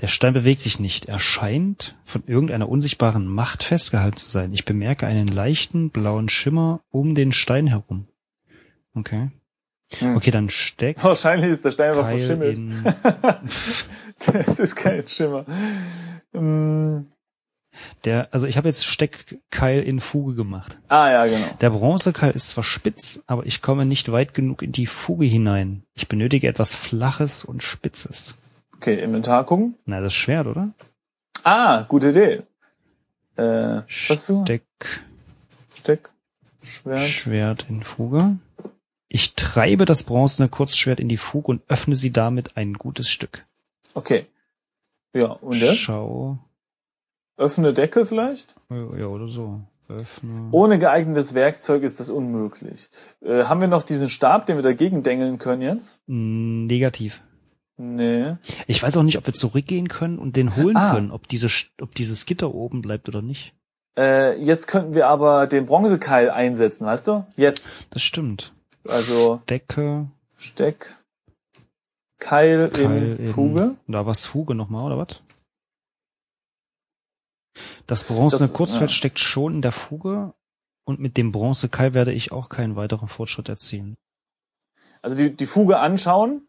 Der 0.00 0.06
Stein 0.06 0.32
bewegt 0.32 0.60
sich 0.60 0.80
nicht. 0.80 1.06
Er 1.06 1.18
scheint 1.18 1.96
von 2.04 2.22
irgendeiner 2.26 2.68
unsichtbaren 2.68 3.26
Macht 3.26 3.62
festgehalten 3.62 4.16
zu 4.16 4.28
sein. 4.28 4.52
Ich 4.52 4.64
bemerke 4.64 5.06
einen 5.06 5.28
leichten 5.28 5.90
blauen 5.90 6.28
Schimmer 6.28 6.80
um 6.90 7.14
den 7.14 7.32
Stein 7.32 7.66
herum. 7.66 8.06
Okay. 8.94 9.30
Hm. 9.98 10.16
Okay, 10.16 10.30
dann 10.30 10.48
steck 10.48 11.02
Wahrscheinlich 11.02 11.50
ist 11.50 11.64
der 11.64 11.72
Stein 11.72 11.90
einfach 11.90 12.08
verschimmelt. 12.08 12.58
Das 14.32 14.58
ist 14.58 14.76
kein 14.76 15.06
Schimmer. 15.08 15.46
Hm, 16.32 17.06
der, 18.04 18.28
also 18.32 18.46
ich 18.46 18.56
habe 18.56 18.68
jetzt 18.68 18.84
Steckkeil 18.86 19.82
in 19.82 20.00
Fuge 20.00 20.34
gemacht. 20.34 20.78
Ah 20.88 21.10
ja, 21.10 21.26
genau. 21.26 21.46
Der 21.60 21.70
Bronzekeil 21.70 22.32
ist 22.32 22.50
zwar 22.50 22.64
spitz, 22.64 23.22
aber 23.26 23.46
ich 23.46 23.62
komme 23.62 23.84
nicht 23.84 24.10
weit 24.10 24.34
genug 24.34 24.62
in 24.62 24.72
die 24.72 24.86
Fuge 24.86 25.26
hinein. 25.26 25.84
Ich 25.94 26.08
benötige 26.08 26.48
etwas 26.48 26.74
Flaches 26.74 27.44
und 27.44 27.62
Spitzes. 27.62 28.34
Okay, 28.80 28.98
Inventar 28.98 29.44
gucken. 29.44 29.74
Na, 29.84 30.00
das 30.00 30.14
Schwert, 30.14 30.46
oder? 30.46 30.70
Ah, 31.44 31.82
gute 31.82 32.08
Idee. 32.08 32.40
Äh? 33.36 33.82
Steck, 33.86 34.62
Steck, 35.74 36.10
Schwert. 36.62 37.06
Schwert 37.06 37.66
in 37.68 37.82
Fuge. 37.82 38.38
Ich 39.08 39.34
treibe 39.34 39.84
das 39.84 40.04
bronzene 40.04 40.48
Kurzschwert 40.48 40.98
in 40.98 41.08
die 41.08 41.18
Fuge 41.18 41.48
und 41.48 41.62
öffne 41.68 41.94
sie 41.94 42.10
damit 42.10 42.56
ein 42.56 42.72
gutes 42.72 43.10
Stück. 43.10 43.44
Okay. 43.92 44.24
Ja, 45.12 45.26
und 45.26 45.56
jetzt? 45.58 45.76
Schau. 45.76 46.38
Öffne 47.36 47.74
Deckel 47.74 48.06
vielleicht? 48.06 48.54
Ja, 48.70 49.08
oder 49.08 49.28
so. 49.28 49.60
Öffne. 49.90 50.48
Ohne 50.52 50.78
geeignetes 50.78 51.34
Werkzeug 51.34 51.82
ist 51.82 52.00
das 52.00 52.08
unmöglich. 52.08 52.88
Äh, 53.20 53.44
haben 53.44 53.60
wir 53.60 53.68
noch 53.68 53.82
diesen 53.82 54.08
Stab, 54.08 54.46
den 54.46 54.56
wir 54.56 54.62
dagegen 54.62 55.02
dengeln 55.02 55.38
können 55.38 55.60
jetzt? 55.60 56.00
Mm, 56.06 56.64
Negativ. 56.64 57.22
Nee. 57.82 58.36
Ich 58.66 58.82
weiß 58.82 58.98
auch 58.98 59.02
nicht, 59.02 59.16
ob 59.16 59.24
wir 59.26 59.32
zurückgehen 59.32 59.88
können 59.88 60.18
und 60.18 60.36
den 60.36 60.54
holen 60.54 60.76
Ah. 60.76 60.92
können, 60.94 61.10
ob 61.10 61.26
diese, 61.28 61.48
ob 61.80 61.94
dieses 61.94 62.26
Gitter 62.26 62.52
oben 62.54 62.82
bleibt 62.82 63.08
oder 63.08 63.22
nicht. 63.22 63.54
Äh, 63.98 64.38
jetzt 64.42 64.66
könnten 64.66 64.94
wir 64.94 65.08
aber 65.08 65.46
den 65.46 65.64
Bronzekeil 65.64 66.28
einsetzen, 66.30 66.84
weißt 66.84 67.08
du? 67.08 67.26
Jetzt. 67.36 67.76
Das 67.88 68.02
stimmt. 68.02 68.52
Also 68.86 69.40
Decke, 69.48 70.10
Steck, 70.36 70.94
Keil, 72.18 72.68
Keil 72.68 73.16
in 73.18 73.26
Fuge. 73.26 73.76
Da 73.88 74.04
war's 74.04 74.26
Fuge 74.26 74.54
nochmal, 74.54 74.84
oder 74.92 74.98
was? 74.98 75.22
Das 77.86 78.04
bronzene 78.04 78.40
Das- 78.48 78.52
Kurzschwert 78.52 78.90
ja. 78.90 78.96
steckt 78.96 79.18
schon 79.18 79.54
in 79.56 79.62
der 79.62 79.72
Fuge 79.72 80.34
und 80.84 81.00
mit 81.00 81.16
dem 81.16 81.32
Bronzekeil 81.32 81.94
werde 81.94 82.12
ich 82.12 82.30
auch 82.32 82.48
keinen 82.50 82.76
weiteren 82.76 83.08
Fortschritt 83.08 83.48
erzielen. 83.48 83.96
Also 85.02 85.16
die, 85.16 85.34
die 85.34 85.46
Fuge 85.46 85.78
anschauen. 85.78 86.42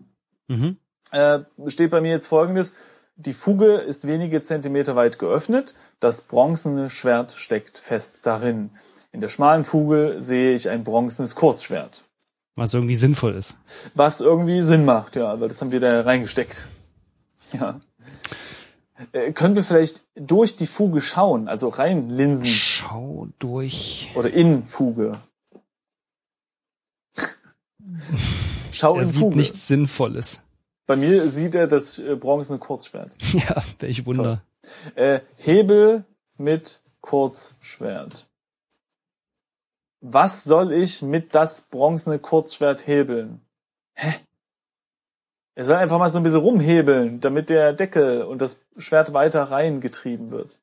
Mhm. 0.50 0.78
Äh, 1.12 1.40
steht 1.68 1.92
bei 1.92 2.02
mir 2.02 2.12
jetzt 2.12 2.28
folgendes. 2.28 2.74
Die 3.18 3.34
Fuge 3.34 3.76
ist 3.76 4.08
wenige 4.08 4.42
Zentimeter 4.42 4.96
weit 4.96 5.20
geöffnet. 5.20 5.76
Das 6.00 6.22
bronzene 6.24 6.90
Schwert 6.90 7.34
steckt 7.34 7.78
fest 7.78 8.26
darin. 8.26 8.72
In 9.12 9.20
der 9.22 9.30
schmalen 9.30 9.64
Fuge 9.64 10.16
sehe 10.20 10.56
ich 10.56 10.70
ein 10.70 10.84
bronzenes 10.84 11.36
Kurzschwert. 11.36 12.04
Was 12.56 12.74
irgendwie 12.74 12.96
sinnvoll 12.96 13.36
ist. 13.36 13.58
Was 13.94 14.22
irgendwie 14.22 14.62
Sinn 14.62 14.86
macht, 14.86 15.16
ja, 15.16 15.40
weil 15.40 15.50
das 15.50 15.62
haben 15.62 15.72
wir 15.72 15.80
da 15.80 16.02
reingesteckt. 16.02 16.68
Ja. 17.54 17.82
Äh, 19.14 19.32
können 19.34 19.56
wir 19.56 19.64
vielleicht 19.64 20.04
durch 20.16 20.56
die 20.56 20.68
Fuge 20.68 21.02
schauen, 21.02 21.48
also 21.48 21.70
reinlinsen 21.70 22.46
Schau 22.46 23.28
durch. 23.40 24.12
oder 24.16 24.32
in 24.32 24.64
Fuge? 24.64 25.12
Schau 28.72 28.96
Er 28.96 29.02
in 29.04 29.08
sieht 29.10 29.22
Fuge. 29.22 29.38
nichts 29.38 29.68
Sinnvolles. 29.68 30.42
Bei 30.88 30.96
mir 30.96 31.30
sieht 31.30 31.56
er 31.56 31.68
das 31.68 32.00
äh, 32.00 32.16
bronzene 32.16 32.60
Kurzschwert. 32.60 33.16
Ja, 33.34 33.64
welch 33.80 34.06
Wunder. 34.06 34.44
Äh, 34.96 35.22
Hebel 35.38 36.06
mit 36.38 36.82
Kurzschwert. 37.02 38.28
Was 40.02 40.44
soll 40.44 40.74
ich 40.74 41.02
mit 41.02 41.36
das 41.36 41.64
bronzene 41.64 42.20
Kurzschwert 42.20 42.88
hebeln? 42.88 43.42
Hä? 43.94 44.14
Er 45.56 45.66
soll 45.66 45.78
einfach 45.78 46.00
mal 46.00 46.10
so 46.10 46.20
ein 46.20 46.24
bisschen 46.24 46.40
rumhebeln, 46.40 47.20
damit 47.20 47.50
der 47.50 47.74
Deckel 47.74 48.24
und 48.24 48.42
das 48.42 48.66
Schwert 48.78 49.14
weiter 49.14 49.44
reingetrieben 49.44 50.32
wird. 50.32 50.60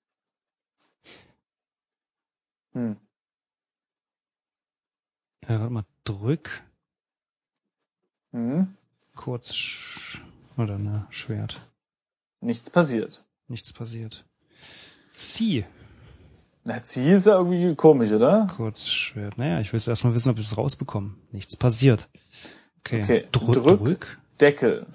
Hm. 2.73 2.97
Ja, 5.49 5.61
warte 5.61 5.73
mal, 5.73 5.85
drück, 6.05 6.63
Hm. 8.33 8.77
Kurz, 9.19 10.19
oder 10.57 10.79
ne, 10.79 11.07
Schwert. 11.11 11.61
Nichts 12.41 12.71
passiert. 12.71 13.25
Nichts 13.49 13.73
passiert. 13.73 14.25
Zieh, 15.15 15.65
Na, 16.65 16.83
zieh 16.83 17.11
ist 17.11 17.27
ja 17.27 17.35
irgendwie 17.35 17.75
komisch, 17.75 18.13
oder? 18.13 18.47
kurz, 18.57 18.89
Schwert. 18.89 19.37
Naja, 19.39 19.61
ich 19.61 19.73
will 19.73 19.79
jetzt 19.81 19.89
erstmal 19.89 20.15
wissen, 20.15 20.31
ob 20.31 20.39
ich 20.39 20.47
es 20.47 20.57
rausbekomme. 20.57 21.15
Nichts 21.33 21.57
passiert. 21.57 22.09
Okay, 22.81 23.03
Okay, 23.03 23.27
Drück, 23.33 23.53
drück. 23.53 23.79
drück. 23.81 24.19
Deckel. 24.41 24.87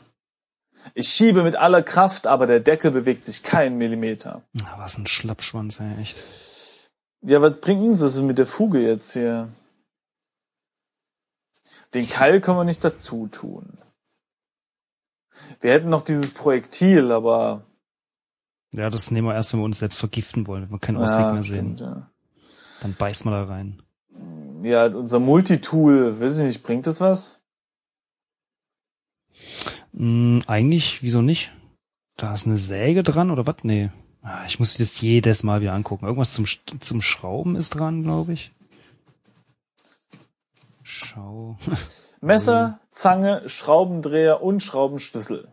Ich 0.93 1.07
schiebe 1.09 1.43
mit 1.43 1.55
aller 1.55 1.81
Kraft, 1.83 2.27
aber 2.27 2.45
der 2.47 2.59
Deckel 2.59 2.91
bewegt 2.91 3.25
sich 3.25 3.43
keinen 3.43 3.77
Millimeter. 3.77 4.43
Na, 4.53 4.77
was 4.77 4.97
ein 4.97 5.07
Schlappschwanz, 5.07 5.79
ey, 5.81 6.01
echt. 6.01 6.89
Ja, 7.21 7.41
was 7.41 7.59
bringt 7.61 7.81
uns 7.83 7.99
das 8.01 8.19
mit 8.21 8.37
der 8.37 8.45
Fuge 8.45 8.81
jetzt 8.81 9.13
hier? 9.13 9.49
Den 11.93 12.07
Keil 12.09 12.41
können 12.41 12.57
wir 12.57 12.63
nicht 12.65 12.83
dazu 12.83 13.27
tun. 13.27 13.73
Wir 15.61 15.71
hätten 15.73 15.89
noch 15.89 16.03
dieses 16.03 16.31
Projektil, 16.31 17.11
aber 17.11 17.63
Ja, 18.73 18.89
das 18.89 19.11
nehmen 19.11 19.27
wir 19.27 19.33
erst, 19.35 19.53
wenn 19.53 19.59
wir 19.59 19.65
uns 19.65 19.79
selbst 19.79 19.99
vergiften 19.99 20.47
wollen, 20.47 20.63
wenn 20.63 20.71
wir 20.71 20.79
keinen 20.79 20.97
Ausweg 20.97 21.21
ja, 21.21 21.33
mehr 21.33 21.43
sehen. 21.43 21.75
stimmt, 21.77 21.79
ja. 21.81 22.09
Dann 22.81 22.95
beißt 22.95 23.25
man 23.25 23.33
da 23.33 23.43
rein. 23.45 23.81
ja, 24.63 24.85
unser 24.87 25.19
Multitool, 25.19 26.19
weiß 26.19 26.37
ich 26.39 26.43
nicht, 26.45 26.63
bringt 26.63 26.85
das 26.87 26.99
was? 27.01 27.41
Hm, 29.95 30.41
eigentlich, 30.47 31.03
wieso 31.03 31.21
nicht? 31.21 31.51
Da 32.17 32.33
ist 32.33 32.45
eine 32.45 32.57
Säge 32.57 33.03
dran 33.03 33.31
oder 33.31 33.47
was? 33.47 33.57
Nee. 33.63 33.89
Ah, 34.21 34.45
Ich 34.47 34.59
muss 34.59 34.73
mir 34.73 34.79
das 34.79 35.01
jedes 35.01 35.43
Mal 35.43 35.61
wieder 35.61 35.73
angucken. 35.73 36.05
Irgendwas 36.05 36.33
zum, 36.33 36.45
zum 36.79 37.01
Schrauben 37.01 37.55
ist 37.55 37.71
dran, 37.71 38.03
glaube 38.03 38.33
ich. 38.33 38.51
Schau. 40.83 41.57
Messer, 42.23 42.79
Zange, 42.89 43.49
Schraubendreher 43.49 44.41
und 44.41 44.63
Schraubenschlüssel. 44.63 45.49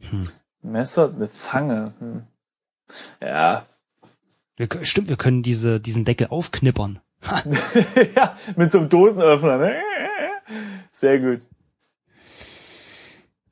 Hm. 0.00 0.28
Messer, 0.62 1.12
eine 1.14 1.30
Zange. 1.30 1.94
Hm. 2.00 2.26
Ja. 3.20 3.64
Wir, 4.56 4.68
stimmt, 4.84 5.08
wir 5.08 5.16
können 5.16 5.44
diese, 5.44 5.78
diesen 5.78 6.04
Deckel 6.04 6.26
aufknippern. 6.30 6.98
ja, 8.16 8.36
mit 8.56 8.72
so 8.72 8.78
einem 8.78 8.88
Dosenöffner. 8.88 9.58
Ne? 9.58 9.80
Sehr 10.90 11.20
gut. 11.20 11.46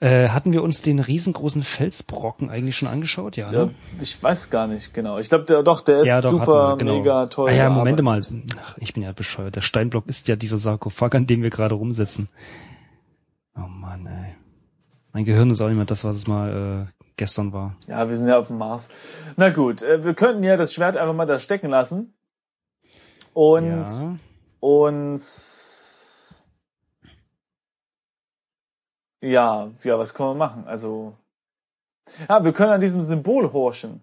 Äh, 0.00 0.28
hatten 0.28 0.52
wir 0.52 0.62
uns 0.62 0.80
den 0.82 1.00
riesengroßen 1.00 1.64
Felsbrocken 1.64 2.50
eigentlich 2.50 2.76
schon 2.76 2.86
angeschaut? 2.88 3.36
Ja, 3.36 3.50
Ja, 3.50 3.64
ne? 3.64 3.74
ich 4.00 4.22
weiß 4.22 4.48
gar 4.50 4.68
nicht 4.68 4.94
genau. 4.94 5.18
Ich 5.18 5.28
glaube, 5.28 5.44
der 5.44 5.64
doch, 5.64 5.80
der 5.80 6.00
ist 6.00 6.06
Ja, 6.06 6.20
doch, 6.20 6.30
super, 6.30 6.72
wir, 6.74 6.76
genau. 6.76 6.98
mega 6.98 7.26
toll. 7.26 7.50
Ah 7.50 7.54
ja, 7.54 7.68
Moment 7.70 8.00
mal. 8.02 8.20
Ach, 8.62 8.76
ich 8.78 8.94
bin 8.94 9.02
ja 9.02 9.10
bescheuert. 9.10 9.56
Der 9.56 9.60
Steinblock 9.60 10.06
ist 10.06 10.28
ja 10.28 10.36
dieser 10.36 10.56
Sarkophag, 10.56 11.16
an 11.16 11.26
dem 11.26 11.42
wir 11.42 11.50
gerade 11.50 11.74
rumsitzen. 11.74 12.28
Oh 13.56 13.66
Mann, 13.66 14.06
ey. 14.06 14.36
Mein 15.12 15.24
Gehirn 15.24 15.50
ist 15.50 15.60
auch 15.60 15.66
nicht 15.68 15.76
mehr 15.78 15.86
das, 15.86 16.04
was 16.04 16.14
es 16.14 16.28
mal 16.28 16.86
äh, 16.86 17.04
gestern 17.16 17.52
war. 17.52 17.74
Ja, 17.88 18.08
wir 18.08 18.14
sind 18.14 18.28
ja 18.28 18.38
auf 18.38 18.46
dem 18.46 18.58
Mars. 18.58 18.90
Na 19.36 19.50
gut, 19.50 19.82
äh, 19.82 20.04
wir 20.04 20.14
könnten 20.14 20.44
ja 20.44 20.56
das 20.56 20.72
Schwert 20.74 20.96
einfach 20.96 21.14
mal 21.14 21.26
da 21.26 21.40
stecken 21.40 21.70
lassen 21.70 22.14
und 23.32 23.66
ja. 23.66 24.16
uns 24.60 25.97
ja, 29.22 29.70
ja, 29.84 29.98
was 29.98 30.14
können 30.14 30.30
wir 30.30 30.34
machen? 30.34 30.66
Also 30.66 31.14
ja, 32.28 32.42
wir 32.44 32.52
können 32.52 32.72
an 32.72 32.80
diesem 32.80 33.00
Symbol 33.00 33.52
horchen. 33.52 34.00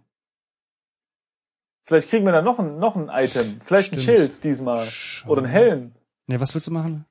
Vielleicht 1.87 2.09
kriegen 2.09 2.25
wir 2.25 2.31
da 2.31 2.41
noch 2.41 2.59
ein 2.59 2.79
noch 2.79 2.95
ein 2.95 3.09
Item, 3.11 3.59
vielleicht 3.61 3.93
ein 3.93 3.99
Stimmt. 3.99 4.17
Schild 4.17 4.43
diesmal 4.43 4.85
Schau. 4.85 5.29
oder 5.29 5.43
ein 5.43 5.47
Helm. 5.47 5.91
Ne, 6.27 6.39
was 6.39 6.53
willst 6.55 6.67
du 6.67 6.71
machen? 6.71 7.05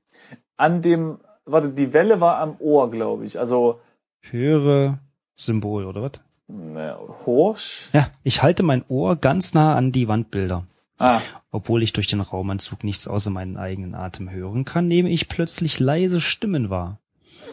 An 0.56 0.82
dem, 0.82 1.18
warte, 1.44 1.70
die 1.70 1.92
Welle 1.92 2.20
war 2.20 2.38
am 2.38 2.56
Ohr, 2.58 2.90
glaube 2.90 3.24
ich. 3.24 3.38
Also, 3.38 3.80
Höre 4.22 4.98
Symbol, 5.36 5.84
oder 5.86 6.02
was? 6.02 6.12
ne, 6.48 6.96
Horsch. 7.26 7.90
Ja, 7.92 8.08
ich 8.24 8.42
halte 8.42 8.62
mein 8.64 8.84
Ohr 8.88 9.16
ganz 9.16 9.54
nah 9.54 9.76
an 9.76 9.92
die 9.92 10.08
Wandbilder. 10.08 10.66
Ah, 10.98 11.20
Obwohl 11.50 11.82
ich 11.82 11.92
durch 11.92 12.06
den 12.06 12.20
Raumanzug 12.20 12.84
nichts 12.84 13.06
außer 13.08 13.30
meinen 13.30 13.56
eigenen 13.56 13.94
Atem 13.94 14.30
hören 14.30 14.64
kann, 14.64 14.86
nehme 14.88 15.10
ich 15.10 15.28
plötzlich 15.28 15.80
leise 15.80 16.20
Stimmen 16.20 16.70
wahr. 16.70 16.98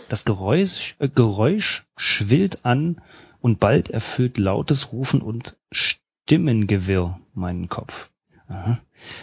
Das 0.09 0.25
Geräusch, 0.25 0.95
äh, 0.99 1.09
Geräusch 1.09 1.85
schwillt 1.97 2.65
an 2.65 3.01
und 3.41 3.59
bald 3.59 3.89
erfüllt 3.89 4.37
lautes 4.37 4.91
Rufen 4.93 5.21
und 5.21 5.57
Stimmengewirr 5.71 7.19
meinen 7.33 7.69
Kopf. 7.69 8.09
Aha. 8.47 8.79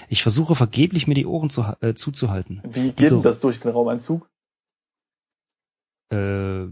Ich 0.08 0.22
versuche 0.22 0.54
vergeblich 0.56 1.06
mir 1.06 1.14
die 1.14 1.26
Ohren 1.26 1.50
zu, 1.50 1.64
äh, 1.80 1.94
zuzuhalten. 1.94 2.60
wie 2.64 2.88
geht 2.88 3.00
denn 3.00 3.14
Ge- 3.16 3.22
das 3.22 3.38
durch 3.40 3.60
den 3.60 3.70
Raumanzug? 3.72 4.28
Äh, 6.10 6.64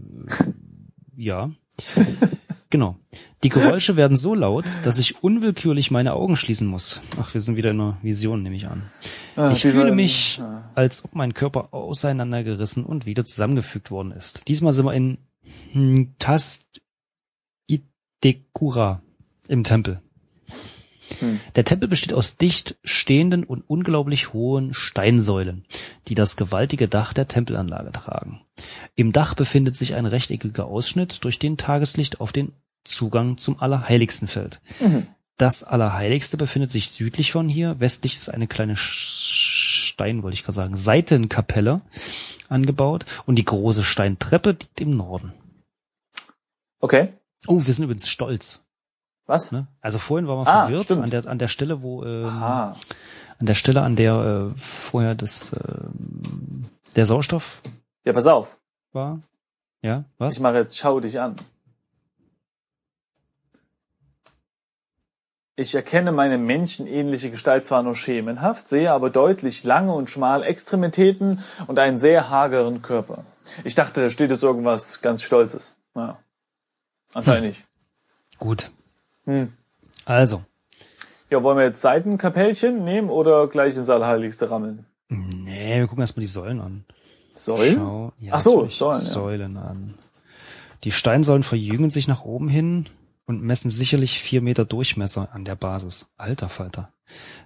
ja. 1.15 1.51
genau. 2.69 2.97
Die 3.43 3.49
Geräusche 3.49 3.95
werden 3.95 4.17
so 4.17 4.33
laut, 4.33 4.65
dass 4.83 4.97
ich 4.97 5.23
unwillkürlich 5.23 5.91
meine 5.91 6.13
Augen 6.13 6.35
schließen 6.35 6.67
muss. 6.67 7.01
Ach, 7.21 7.33
wir 7.33 7.39
sind 7.41 7.55
wieder 7.55 7.71
in 7.71 7.79
einer 7.79 7.97
Vision, 8.01 8.41
nehme 8.41 8.55
ich 8.55 8.67
an. 8.67 8.81
Ah, 9.37 9.51
Ich 9.51 9.61
fühle 9.61 9.93
mich, 9.93 10.39
ah. 10.41 10.71
als 10.73 11.05
ob 11.05 11.13
mein 11.13 11.35
Körper 11.35 11.71
auseinandergerissen 11.71 12.83
und 12.83 13.05
wieder 13.05 13.23
zusammengefügt 13.23 13.91
worden 13.91 14.11
ist. 14.11 14.47
Diesmal 14.47 14.73
sind 14.73 14.85
wir 14.85 14.93
in 14.93 15.19
hm, 15.73 16.15
Tast 16.17 16.81
Itekura 17.67 19.03
im 19.47 19.63
Tempel. 19.63 20.01
Hm. 21.19 21.39
Der 21.55 21.63
Tempel 21.65 21.87
besteht 21.87 22.13
aus 22.13 22.37
dicht 22.37 22.77
stehenden 22.83 23.43
und 23.43 23.61
unglaublich 23.67 24.33
hohen 24.33 24.73
Steinsäulen, 24.73 25.65
die 26.07 26.15
das 26.15 26.35
gewaltige 26.35 26.87
Dach 26.87 27.13
der 27.13 27.27
Tempelanlage 27.27 27.91
tragen. 27.91 28.41
Im 28.95 29.11
Dach 29.11 29.35
befindet 29.35 29.75
sich 29.75 29.93
ein 29.93 30.07
rechteckiger 30.07 30.65
Ausschnitt, 30.65 31.23
durch 31.23 31.37
den 31.37 31.57
Tageslicht 31.57 32.21
auf 32.21 32.31
den 32.31 32.53
Zugang 32.83 33.37
zum 33.37 33.59
Allerheiligsten 33.59 34.27
fällt. 34.27 34.61
Mhm. 34.79 35.05
Das 35.37 35.63
Allerheiligste 35.63 36.35
befindet 36.37 36.71
sich 36.71 36.89
südlich 36.89 37.31
von 37.31 37.47
hier. 37.47 37.79
Westlich 37.79 38.15
ist 38.17 38.29
eine 38.29 38.47
kleine 38.47 38.75
Stein, 38.75 40.23
wollte 40.23 40.33
ich 40.33 40.41
gerade 40.43 40.55
sagen, 40.55 40.75
Seitenkapelle 40.75 41.77
angebaut 42.49 43.05
und 43.27 43.35
die 43.35 43.45
große 43.45 43.83
Steintreppe 43.83 44.51
liegt 44.51 44.81
im 44.81 44.97
Norden. 44.97 45.33
Okay. 46.79 47.13
Oh, 47.47 47.63
wir 47.65 47.73
sind 47.73 47.83
übrigens 47.85 48.09
stolz. 48.09 48.65
Was? 49.27 49.51
Ne? 49.51 49.67
Also 49.81 49.99
vorhin 49.99 50.27
waren 50.27 50.37
wir 50.39 50.47
Ah, 50.47 50.61
verwirrt 50.65 50.85
stimmt. 50.85 51.03
an 51.03 51.09
der 51.09 51.27
an 51.27 51.37
der 51.37 51.47
Stelle, 51.49 51.81
wo 51.83 52.03
ähm, 52.03 52.25
Aha. 52.25 52.73
an 53.39 53.45
der 53.45 53.55
Stelle, 53.55 53.81
an 53.81 53.95
der 53.95 54.49
äh, 54.49 54.57
vorher 54.57 55.15
das 55.15 55.51
ähm, 55.53 56.63
der 56.95 57.05
Sauerstoff 57.05 57.61
Ja, 58.05 58.13
pass 58.13 58.25
auf. 58.25 58.57
war. 58.93 59.19
Ja, 59.83 60.05
was? 60.17 60.35
Ich 60.35 60.39
mache 60.39 60.55
jetzt 60.55 60.77
Schau 60.77 60.99
dich 60.99 61.19
an. 61.19 61.35
Ich 65.59 65.73
erkenne 65.73 66.11
meine 66.11 66.37
menschenähnliche 66.37 67.31
Gestalt 67.31 67.65
zwar 67.65 67.81
nur 67.81 67.95
schemenhaft, 67.95 68.67
sehe 68.67 68.91
aber 68.91 69.09
deutlich 69.09 69.63
lange 69.63 69.91
und 69.91 70.07
schmale 70.07 70.45
Extremitäten 70.45 71.39
und 71.65 71.79
einen 71.79 71.97
sehr 71.99 72.29
hageren 72.29 72.83
Körper. 72.83 73.23
Ich 73.63 73.73
dachte, 73.73 74.01
da 74.03 74.09
steht 74.11 74.29
jetzt 74.29 74.43
irgendwas 74.43 75.01
ganz 75.01 75.23
Stolzes. 75.23 75.75
Naja. 75.95 76.19
Anscheinend 77.15 77.47
nicht. 77.47 77.63
Gut. 78.37 78.69
Hm. 79.25 79.51
Also, 80.05 80.43
Ja, 81.31 81.41
wollen 81.41 81.57
wir 81.57 81.65
jetzt 81.65 81.81
Seitenkapellchen 81.81 82.83
nehmen 82.83 83.09
oder 83.09 83.47
gleich 83.47 83.75
ins 83.75 83.89
Allerheiligste 83.89 84.51
rammeln? 84.51 84.85
nee, 85.09 85.79
wir 85.79 85.87
gucken 85.87 86.01
erstmal 86.01 86.21
die 86.21 86.31
Säulen 86.31 86.61
an. 86.61 86.85
Säulen? 87.33 87.75
Schau, 87.75 88.11
ja, 88.19 88.33
Ach 88.35 88.41
so, 88.41 88.55
natürlich, 88.57 88.77
Säulen, 88.77 88.93
ja. 88.99 89.01
Säulen 89.01 89.57
an. 89.57 89.93
Die 90.83 90.91
Steinsäulen 90.91 91.41
verjüngen 91.43 91.89
sich 91.89 92.07
nach 92.07 92.25
oben 92.25 92.47
hin 92.47 92.85
und 93.27 93.43
messen 93.43 93.69
sicherlich 93.69 94.19
vier 94.19 94.41
Meter 94.41 94.65
Durchmesser 94.65 95.29
an 95.33 95.45
der 95.45 95.55
Basis. 95.55 96.07
Alter 96.17 96.49
Falter. 96.49 96.91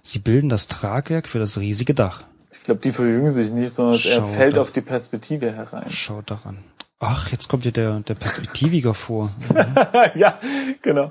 Sie 0.02 0.18
bilden 0.20 0.48
das 0.48 0.68
Tragwerk 0.68 1.28
für 1.28 1.38
das 1.38 1.58
riesige 1.58 1.92
Dach. 1.94 2.24
Ich 2.50 2.60
glaube, 2.60 2.80
die 2.80 2.92
verjüngen 2.92 3.30
sich 3.30 3.52
nicht, 3.52 3.72
sondern 3.72 3.94
er 3.94 3.98
Schau 4.00 4.26
fällt 4.26 4.56
doch. 4.56 4.62
auf 4.62 4.72
die 4.72 4.80
Perspektive 4.80 5.52
herein. 5.52 5.90
Schaut 5.90 6.30
doch 6.30 6.46
an. 6.46 6.58
Ach, 7.00 7.30
jetzt 7.32 7.48
kommt 7.48 7.64
hier 7.64 7.72
der, 7.72 8.00
der 8.00 8.14
Perspektiviger 8.14 8.94
vor. 8.94 9.34
ja, 10.14 10.38
genau. 10.82 11.10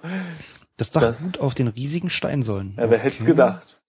Das 0.77 0.91
Dach 0.91 1.01
Das- 1.01 1.35
ruht 1.35 1.41
auf 1.41 1.53
den 1.53 1.67
riesigen 1.67 2.09
Steinsäulen. 2.09 2.75
Ja, 2.77 2.89
wer 2.89 2.97
hätte 2.97 3.17
es 3.17 3.25
gedacht? 3.25 3.81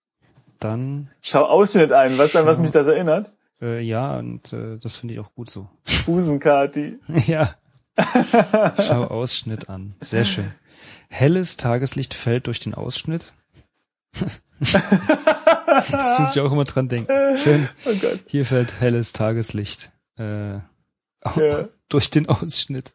Dann, 0.59 1.09
Schau 1.21 1.45
Ausschnitt 1.45 1.93
ein. 1.93 2.17
Du, 2.17 2.23
an 2.23 2.47
was 2.47 2.59
mich 2.59 2.71
das 2.73 2.87
erinnert? 2.89 3.33
äh, 3.61 3.81
ja, 3.81 4.17
und 4.19 4.53
äh, 4.53 4.79
das 4.79 4.97
finde 4.97 5.15
ich 5.15 5.21
auch 5.21 5.33
gut 5.35 5.49
so. 5.51 5.69
Busenkati. 6.07 6.99
ja. 7.27 7.55
Schau 8.81 9.05
Ausschnitt 9.05 9.69
an. 9.69 9.95
Sehr 10.01 10.25
schön. 10.25 10.51
Helles 11.13 11.59
Tageslicht 11.59 12.15
fällt 12.15 12.47
durch 12.47 12.59
den 12.61 12.73
Ausschnitt. 12.75 13.35
das 14.61 16.19
muss 16.19 16.35
ich 16.35 16.41
auch 16.41 16.51
immer 16.53 16.65
dran 16.65 16.89
denken. 16.89 17.13
Schön. 17.37 17.69
Oh 17.85 17.95
Gott. 18.01 18.21
Hier 18.27 18.47
fällt 18.47 18.81
helles 18.81 19.13
Tageslicht 19.13 19.93
äh, 20.19 20.55
Ja. 20.55 20.63
durch 21.89 22.11
den 22.11 22.29
Ausschnitt. 22.29 22.95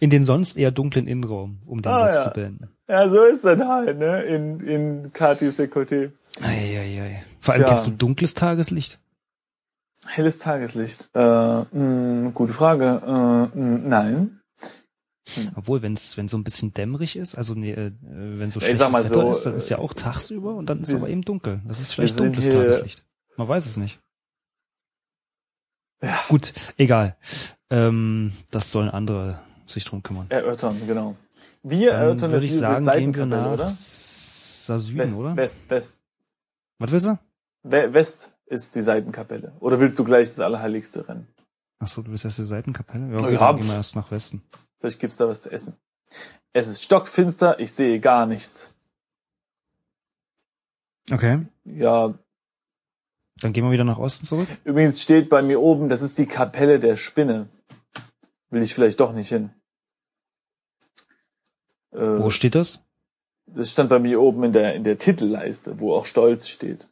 In 0.00 0.10
den 0.10 0.24
sonst 0.24 0.56
eher 0.56 0.72
dunklen 0.72 1.06
Innenraum, 1.06 1.60
um 1.68 1.80
den 1.82 1.92
Ah, 1.92 1.98
Satz 1.98 2.16
ja. 2.16 2.22
zu 2.22 2.30
beenden. 2.30 2.68
Ja, 2.88 3.08
so 3.08 3.22
ist 3.22 3.44
das 3.44 3.60
halt, 3.62 3.96
ne? 3.96 4.22
In, 4.24 4.58
in 4.58 5.12
Katis 5.12 5.56
Dekolleté. 5.56 6.10
Eieiei. 6.42 7.22
Vor 7.40 7.54
allem 7.54 7.62
Tja. 7.62 7.68
kennst 7.68 7.86
du 7.86 7.92
dunkles 7.92 8.34
Tageslicht? 8.34 8.98
Helles 10.04 10.38
Tageslicht. 10.38 11.10
Äh, 11.14 11.20
mh, 11.20 12.30
gute 12.32 12.52
Frage. 12.52 13.02
Äh, 13.54 13.56
mh, 13.56 13.78
nein. 13.88 14.40
Obwohl, 15.54 15.82
wenn 15.82 15.92
es 15.92 16.16
wenn 16.16 16.26
so 16.28 16.36
ein 16.36 16.44
bisschen 16.44 16.74
dämmerig 16.74 17.16
ist, 17.16 17.36
also 17.36 17.54
nee, 17.54 17.72
äh, 17.72 17.92
wenn 18.02 18.50
so 18.50 18.58
Ja, 18.60 18.66
schlechtes 18.66 18.92
Wetter 18.92 19.08
so, 19.08 19.30
ist, 19.30 19.46
dann 19.46 19.54
ist 19.54 19.68
ja 19.68 19.78
äh, 19.78 19.80
auch 19.80 19.94
tagsüber 19.94 20.54
und 20.56 20.66
dann 20.68 20.80
ist 20.80 20.92
aber 20.94 21.08
eben 21.08 21.22
dunkel. 21.22 21.60
Das 21.66 21.78
ist 21.80 21.92
vielleicht 21.92 22.18
dunkles 22.18 22.46
hier- 22.46 22.54
Tageslicht. 22.54 23.04
Man 23.36 23.46
weiß 23.48 23.66
es 23.66 23.76
nicht. 23.76 24.00
Gut, 26.28 26.52
egal. 26.76 27.16
Ähm, 27.70 28.32
das 28.50 28.72
sollen 28.72 28.90
andere 28.90 29.38
sich 29.66 29.84
drum 29.84 30.02
kümmern. 30.02 30.26
Erörtern, 30.30 30.76
genau. 30.86 31.16
Wir 31.62 31.92
Dann 31.92 32.00
erörtern 32.02 32.32
würde 32.32 32.44
ich 32.46 32.58
sagen, 32.58 32.74
gehen 32.76 32.84
wir 32.84 32.92
Seitenkapelle, 32.92 33.42
nach 33.42 33.52
oder? 33.52 33.70
Süden, 33.70 34.98
West, 34.98 35.16
oder? 35.18 35.36
West, 35.36 35.60
West. 35.70 35.98
Was 36.78 36.90
willst 36.90 37.06
du? 37.06 37.18
We- 37.62 37.94
West 37.94 38.32
ist 38.46 38.74
die 38.74 38.82
Seitenkapelle. 38.82 39.52
Oder 39.60 39.78
willst 39.78 39.96
du 39.98 40.04
gleich 40.04 40.28
das 40.30 40.40
Allerheiligste 40.40 41.08
rennen? 41.08 41.28
Achso, 41.78 42.02
du 42.02 42.10
willst 42.10 42.24
erst 42.24 42.38
die 42.38 42.44
Seitenkapelle? 42.44 43.12
Ja, 43.12 43.18
okay, 43.20 43.34
ja. 43.34 43.52
gehen 43.52 43.68
wir 43.68 43.74
erst 43.76 43.94
nach 43.94 44.10
Westen. 44.10 44.42
Vielleicht 44.82 44.98
gibt's 44.98 45.16
da 45.16 45.28
was 45.28 45.42
zu 45.42 45.52
essen. 45.52 45.76
Es 46.52 46.66
ist 46.66 46.82
stockfinster, 46.82 47.60
ich 47.60 47.72
sehe 47.72 48.00
gar 48.00 48.26
nichts. 48.26 48.74
Okay. 51.12 51.46
Ja, 51.64 52.12
Dann 53.36 53.52
gehen 53.52 53.62
wir 53.62 53.70
wieder 53.70 53.84
nach 53.84 53.98
Osten 53.98 54.26
zurück. 54.26 54.48
übrigens 54.64 55.00
steht 55.00 55.28
bei 55.28 55.40
mir 55.40 55.60
oben, 55.60 55.88
das 55.88 56.02
ist 56.02 56.18
die 56.18 56.26
Kapelle 56.26 56.80
der 56.80 56.96
Spinne. 56.96 57.48
Will 58.50 58.60
ich 58.62 58.74
vielleicht 58.74 58.98
doch 58.98 59.12
nicht 59.12 59.28
hin. 59.28 59.50
Wo 61.92 62.26
Äh, 62.26 62.30
steht 62.32 62.56
das? 62.56 62.80
das 63.46 63.70
stand 63.70 63.88
bei 63.88 64.00
mir 64.00 64.20
oben 64.20 64.42
in 64.42 64.52
der, 64.52 64.74
in 64.74 64.82
der 64.82 64.98
Titelleiste, 64.98 65.78
wo 65.78 65.94
auch 65.94 66.06
Stolz 66.06 66.48
steht. 66.48 66.88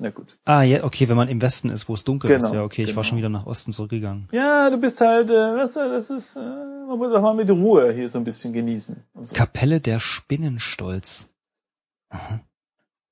Na 0.00 0.10
gut. 0.10 0.38
Ah, 0.44 0.62
ja, 0.62 0.84
okay, 0.84 1.08
wenn 1.08 1.16
man 1.16 1.28
im 1.28 1.42
Westen 1.42 1.70
ist, 1.70 1.88
wo 1.88 1.94
es 1.94 2.04
dunkel 2.04 2.30
ist. 2.30 2.42
Genau, 2.44 2.54
Ja, 2.54 2.62
okay, 2.62 2.82
ich 2.82 2.88
war 2.88 2.94
genau. 2.94 3.02
schon 3.02 3.18
wieder 3.18 3.28
nach 3.28 3.46
Osten 3.46 3.72
zurückgegangen. 3.72 4.28
Ja, 4.30 4.70
du 4.70 4.78
bist 4.78 5.00
halt, 5.00 5.30
äh, 5.30 5.34
weißt 5.34 5.76
du, 5.76 5.80
das 5.90 6.10
ist, 6.10 6.36
äh, 6.36 6.40
man 6.40 6.98
muss 6.98 7.10
auch 7.12 7.20
mal 7.20 7.34
mit 7.34 7.50
Ruhe 7.50 7.92
hier 7.92 8.08
so 8.08 8.18
ein 8.18 8.24
bisschen 8.24 8.52
genießen. 8.52 8.96
So. 9.20 9.34
Kapelle 9.34 9.80
der 9.80 9.98
Spinnenstolz. 9.98 11.30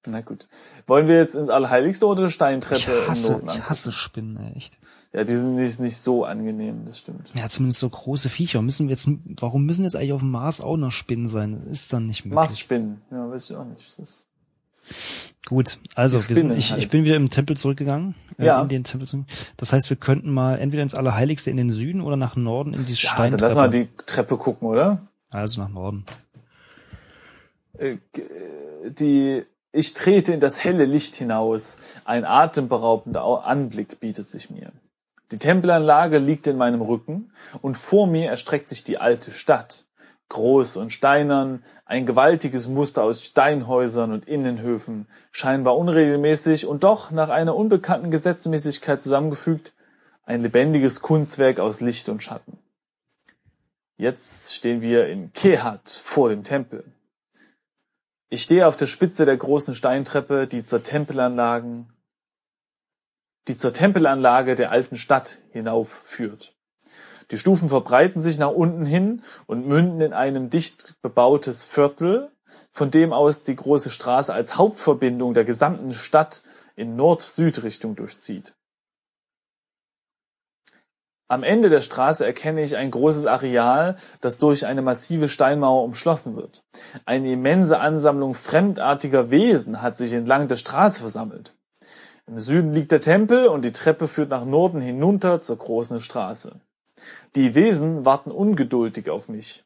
Na 0.09 0.20
gut. 0.20 0.46
Wollen 0.87 1.09
wir 1.09 1.16
jetzt 1.16 1.35
ins 1.35 1.49
Allerheiligste 1.49 2.07
oder 2.07 2.31
Steintreppe 2.31 2.79
Ich 2.79 3.09
hasse, 3.09 3.42
ich 3.44 3.68
hasse 3.68 3.90
Spinnen, 3.90 4.55
echt. 4.55 4.79
Ja, 5.12 5.25
die 5.25 5.35
sind 5.35 5.57
nicht, 5.57 5.81
nicht 5.81 5.96
so 5.96 6.25
angenehm, 6.25 6.85
das 6.87 7.01
stimmt. 7.01 7.33
Ja, 7.35 7.49
zumindest 7.49 7.81
so 7.81 7.88
große 7.90 8.29
Viecher. 8.29 8.62
Müssen 8.62 8.87
wir 8.87 8.92
jetzt, 8.94 9.09
warum 9.40 9.64
müssen 9.66 9.83
jetzt 9.83 9.96
eigentlich 9.96 10.12
auf 10.12 10.20
dem 10.20 10.31
Mars 10.31 10.61
auch 10.61 10.77
noch 10.77 10.92
Spinnen 10.92 11.29
sein? 11.29 11.53
Das 11.53 11.64
ist 11.66 11.92
dann 11.92 12.07
nicht 12.07 12.25
möglich. 12.25 12.37
Marsspinnen, 12.37 13.01
ja, 13.11 13.29
weiß 13.29 13.51
ich 13.51 13.57
auch 13.57 13.64
nicht. 13.64 13.99
Das 13.99 14.25
Gut, 15.46 15.79
also 15.94 16.29
wir 16.29 16.35
sind, 16.35 16.51
ich, 16.59 16.72
halt. 16.72 16.83
ich 16.83 16.88
bin 16.88 17.05
wieder 17.05 17.14
im 17.16 17.31
Tempel 17.31 17.57
zurückgegangen. 17.57 18.14
Äh, 18.38 18.46
Ja. 18.46 18.62
In 18.62 18.68
den 18.68 18.85
Tempel 18.85 19.07
zurück. 19.07 19.27
Das 19.57 19.72
heißt, 19.72 19.88
wir 19.90 19.96
könnten 19.96 20.31
mal 20.31 20.59
entweder 20.59 20.83
ins 20.83 20.94
Allerheiligste 20.94 21.51
in 21.51 21.57
den 21.57 21.70
Süden 21.70 22.01
oder 22.01 22.16
nach 22.16 22.35
Norden 22.37 22.72
in 22.72 22.81
die 22.85 22.92
ja, 22.92 23.09
dann 23.11 23.14
Steintreppe. 23.31 23.42
lass 23.44 23.55
mal 23.55 23.70
die 23.70 23.88
Treppe 24.07 24.37
gucken, 24.37 24.68
oder? 24.68 25.01
also 25.31 25.61
nach 25.62 25.68
Norden. 25.68 26.05
Äh, 27.79 27.92
äh, 27.92 27.99
Die, 28.90 29.44
ich 29.72 29.94
trete 29.94 30.33
in 30.33 30.40
das 30.40 30.64
helle 30.64 30.85
Licht 30.85 31.14
hinaus. 31.16 31.79
Ein 32.05 32.25
atemberaubender 32.25 33.25
Au- 33.25 33.37
Anblick 33.37 34.01
bietet 34.01 34.31
sich 34.31 34.51
mir. 34.51 34.72
Die 35.33 35.38
Tempelanlage 35.38 36.18
liegt 36.18 36.46
in 36.46 36.57
meinem 36.57 36.81
Rücken 36.83 37.33
und 37.61 37.77
vor 37.77 38.07
mir 38.07 38.31
erstreckt 38.31 38.68
sich 38.68 38.85
die 38.85 38.99
alte 38.99 39.33
Stadt. 39.33 39.85
Groß 40.28 40.76
und 40.76 40.92
steinern, 40.92 41.62
ein 41.84 42.06
gewaltiges 42.06 42.68
Muster 42.68 43.04
aus 43.04 43.24
Steinhäusern 43.24 44.12
und 44.12 44.26
Innenhöfen, 44.26 45.06
scheinbar 45.30 45.76
unregelmäßig 45.76 46.66
und 46.66 46.84
doch 46.84 47.10
nach 47.10 47.28
einer 47.28 47.54
unbekannten 47.54 48.10
Gesetzmäßigkeit 48.10 49.00
zusammengefügt, 49.00 49.74
ein 50.24 50.40
lebendiges 50.40 51.00
Kunstwerk 51.00 51.60
aus 51.60 51.80
Licht 51.80 52.08
und 52.08 52.22
Schatten. 52.22 52.58
Jetzt 53.96 54.54
stehen 54.54 54.82
wir 54.82 55.06
in 55.06 55.32
Kehat 55.32 55.88
vor 55.88 56.28
dem 56.28 56.42
Tempel. 56.42 56.84
Ich 58.28 58.42
stehe 58.42 58.66
auf 58.66 58.76
der 58.76 58.86
Spitze 58.86 59.24
der 59.24 59.36
großen 59.36 59.74
Steintreppe, 59.74 60.48
die 60.48 60.64
zur 60.64 60.82
Tempelanlagen, 60.82 61.88
die 63.46 63.56
zur 63.56 63.72
Tempelanlage 63.72 64.56
der 64.56 64.72
alten 64.72 64.96
Stadt 64.96 65.38
hinaufführt. 65.52 66.56
Die 67.30 67.38
Stufen 67.38 67.68
verbreiten 67.68 68.22
sich 68.22 68.38
nach 68.38 68.50
unten 68.50 68.86
hin 68.86 69.22
und 69.46 69.66
münden 69.66 70.00
in 70.00 70.12
einem 70.12 70.48
dicht 70.48 70.94
bebautes 71.02 71.64
Viertel, 71.64 72.30
von 72.70 72.90
dem 72.90 73.12
aus 73.12 73.42
die 73.42 73.56
große 73.56 73.90
Straße 73.90 74.32
als 74.32 74.56
Hauptverbindung 74.56 75.34
der 75.34 75.44
gesamten 75.44 75.92
Stadt 75.92 76.42
in 76.76 76.94
Nord-Süd-Richtung 76.94 77.96
durchzieht. 77.96 78.54
Am 81.28 81.42
Ende 81.42 81.68
der 81.68 81.80
Straße 81.80 82.24
erkenne 82.24 82.62
ich 82.62 82.76
ein 82.76 82.92
großes 82.92 83.26
Areal, 83.26 83.96
das 84.20 84.38
durch 84.38 84.64
eine 84.64 84.80
massive 84.80 85.28
Steinmauer 85.28 85.82
umschlossen 85.82 86.36
wird. 86.36 86.62
Eine 87.04 87.32
immense 87.32 87.80
Ansammlung 87.80 88.34
fremdartiger 88.34 89.32
Wesen 89.32 89.82
hat 89.82 89.98
sich 89.98 90.12
entlang 90.12 90.46
der 90.46 90.54
Straße 90.54 91.00
versammelt. 91.00 91.56
Im 92.28 92.38
Süden 92.38 92.72
liegt 92.72 92.92
der 92.92 93.00
Tempel 93.00 93.48
und 93.48 93.64
die 93.64 93.72
Treppe 93.72 94.06
führt 94.06 94.30
nach 94.30 94.44
Norden 94.44 94.80
hinunter 94.80 95.40
zur 95.40 95.58
großen 95.58 96.00
Straße. 96.00 96.60
Die 97.35 97.55
Wesen 97.55 98.05
warten 98.05 98.31
ungeduldig 98.31 99.11
auf 99.11 99.29
mich. 99.29 99.64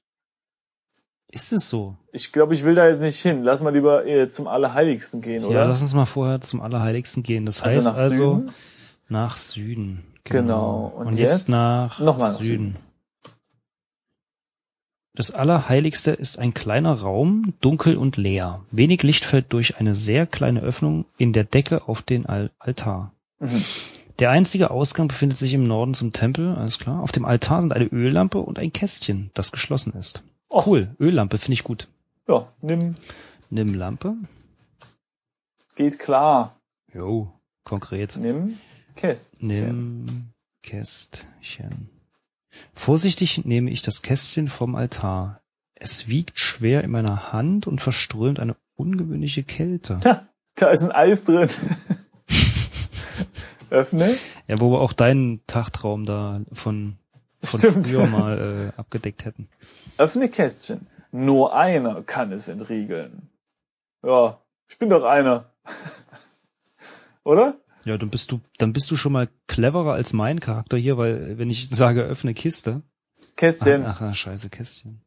Ist 1.33 1.53
es 1.53 1.69
so? 1.69 1.97
Ich 2.13 2.33
glaube, 2.33 2.55
ich 2.55 2.65
will 2.65 2.75
da 2.75 2.89
jetzt 2.89 3.03
nicht 3.03 3.21
hin. 3.21 3.45
Lass 3.45 3.63
mal 3.63 3.73
lieber 3.73 4.05
äh, 4.05 4.29
zum 4.29 4.49
Allerheiligsten 4.49 5.21
gehen, 5.21 5.45
oder? 5.45 5.61
Ja, 5.61 5.65
lass 5.65 5.81
uns 5.81 5.95
mal 5.95 6.07
vorher 6.07 6.41
zum 6.41 6.61
Allerheiligsten 6.61 7.23
gehen. 7.23 7.45
Das 7.45 7.63
Also 7.63 7.77
heißt 7.77 7.87
nach 7.87 7.95
also 7.97 8.35
Süden? 8.37 8.53
nach 9.09 9.37
Süden. 9.37 10.03
Genau. 10.25 10.93
Und 10.97 11.07
Und, 11.09 11.17
jetzt, 11.17 11.33
jetzt 11.33 11.49
nach, 11.49 12.01
nochmal 12.01 12.33
nach 12.33 12.41
Süden. 12.41 12.75
Das 15.15 15.31
Allerheiligste 15.33 16.13
ist 16.13 16.39
ein 16.39 16.55
kleiner 16.55 16.95
Raum, 16.95 17.55
dunkel 17.61 17.97
und 17.97 18.17
leer. 18.17 18.65
Wenig 18.71 19.03
Licht 19.03 19.25
fällt 19.25 19.53
durch 19.53 19.77
eine 19.79 19.95
sehr 19.95 20.27
kleine 20.27 20.61
Öffnung 20.63 21.05
in 21.19 21.33
der 21.33 21.45
Decke 21.45 21.89
auf 21.89 22.03
den 22.03 22.27
Al 22.27 22.51
Altar. 22.59 23.13
Mhm. 23.39 23.65
Der 24.21 24.31
einzige 24.31 24.71
Ausgang 24.71 25.09
befindet 25.09 25.39
sich 25.39 25.55
im 25.55 25.67
Norden 25.67 25.95
zum 25.95 26.13
Tempel, 26.13 26.55
alles 26.55 26.79
klar. 26.79 27.01
Auf 27.01 27.11
dem 27.11 27.25
Altar 27.25 27.63
sind 27.63 27.73
eine 27.73 27.87
Öllampe 27.87 28.39
und 28.39 28.59
ein 28.59 28.71
Kästchen, 28.71 29.31
das 29.33 29.51
geschlossen 29.51 29.95
ist. 29.95 30.23
Och. 30.53 30.67
Cool, 30.67 30.95
Öllampe 31.01 31.39
finde 31.39 31.55
ich 31.55 31.65
gut. 31.65 31.89
Ja, 32.29 32.47
nimm, 32.61 32.95
Nimm 33.49 33.75
Lampe. 33.75 34.17
geht 35.75 35.99
klar. 35.99 36.61
Jo, 36.93 37.33
konkret. 37.65 38.19
Nimm 38.21 38.59
Kästchen. 38.95 39.49
Nimm 39.49 40.07
Kästchen. 40.63 41.89
Vorsichtig 42.75 43.47
nehme 43.47 43.71
ich 43.71 43.81
das 43.81 44.03
Kästchen 44.03 44.49
vom 44.49 44.75
Altar. 44.75 45.41
Es 45.75 46.09
wiegt 46.09 46.39
schwer 46.39 46.85
in 46.85 46.91
meiner 46.91 47.33
Hand 47.33 47.67
und 47.67 47.81
verströmt 47.81 48.39
eine 48.39 48.55
ungewöhnliche 48.77 49.45
Kälte. 49.45 49.99
Ha, 50.05 50.29
da 50.57 50.71
ist 50.71 50.83
ein 50.83 50.93
Eis 50.93 51.25
drin. 51.25 51.49
Öffne. 53.71 54.17
Ja, 54.47 54.61
wo 54.61 54.71
wir 54.73 54.81
auch 54.81 54.93
deinen 54.93 55.45
Tagtraum 55.47 56.05
da 56.07 56.41
von, 56.53 56.97
von 57.43 57.61
Stimmt. 57.61 57.89
früher 57.89 58.07
mal 58.07 58.73
äh, 58.77 58.81
abgedeckt 58.81 59.25
hätten. 59.25 59.49
Öffne 59.99 60.29
Kästchen. 60.29 60.87
Nur 61.13 61.55
einer 61.55 62.03
kann 62.03 62.33
es 62.33 62.49
entriegeln. 62.49 63.29
Ja, 64.05 64.41
ich 64.69 64.79
bin 64.79 64.91
doch 64.91 65.05
einer. 65.05 65.53
Oder? 67.25 67.57
Ja, 67.85 67.97
dann 67.99 68.11
bist 68.11 68.31
du, 68.31 68.41
dann 68.59 68.73
bist 68.73 68.91
du 68.91 68.97
schon 68.97 69.13
mal 69.13 69.29
cleverer 69.47 69.93
als 69.93 70.13
mein 70.13 70.41
Charakter 70.41 70.77
hier, 70.77 70.99
weil 70.99 71.39
wenn 71.39 71.51
ich 71.51 71.69
sage 71.71 72.03
öffne 72.03 72.35
Kiste. 72.35 72.83
Kästchen. 73.37 73.85
Ach, 73.87 74.01
ach 74.01 74.15
scheiße, 74.15 74.51
Kästchen. 74.51 75.01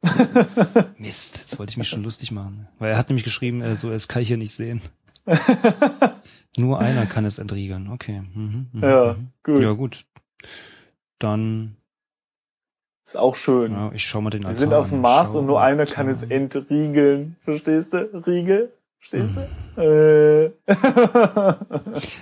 Mist, 0.98 1.38
jetzt 1.40 1.60
wollte 1.60 1.72
ich 1.72 1.78
mich 1.78 1.88
schon 1.88 2.04
lustig 2.04 2.32
machen. 2.32 2.68
Weil 2.80 2.92
er 2.92 2.98
hat 2.98 3.10
nämlich 3.10 3.24
geschrieben, 3.24 3.62
äh, 3.62 3.76
so, 3.76 3.92
es 3.92 4.08
kann 4.08 4.22
ich 4.22 4.28
hier 4.28 4.38
nicht 4.38 4.56
sehen. 4.56 4.82
Nur 6.58 6.80
einer 6.80 7.06
kann 7.06 7.26
es 7.26 7.38
entriegeln. 7.40 7.90
Okay. 7.92 8.22
Mhm, 8.34 8.68
mhm, 8.74 8.82
Ja, 8.84 9.14
mhm. 9.14 9.28
gut. 9.44 9.60
Ja, 9.60 9.74
gut. 9.74 10.06
Dann, 11.20 11.78
Ist 13.06 13.18
auch 13.18 13.36
schön. 13.36 13.72
ja, 13.72 13.92
ich 13.94 14.04
schau 14.04 14.22
mal 14.22 14.30
den 14.30 14.42
Wir 14.44 14.48
Altar 14.50 14.60
sind 14.60 14.74
auf 14.74 14.90
dem. 14.90 15.02
Mars 15.02 15.36
und 15.36 15.46
nur 15.46 15.62
einer 15.62 15.86
kann 15.86 16.08
es 16.10 16.24
entriegeln. 16.24 17.38
Verstehst 17.42 17.94
du? 17.94 17.98
Riegel? 18.26 18.74
Verstehst 19.00 19.38
du? 19.38 19.82
Äh. 19.82 20.52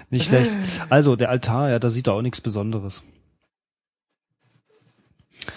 Nicht 0.10 0.28
schlecht. 0.28 0.52
Also, 0.90 1.16
der 1.16 1.30
Altar, 1.30 1.70
ja, 1.70 1.80
da 1.80 1.90
sieht 1.90 2.08
er 2.08 2.14
auch 2.14 2.22
nichts 2.22 2.42
Besonderes. 2.42 3.04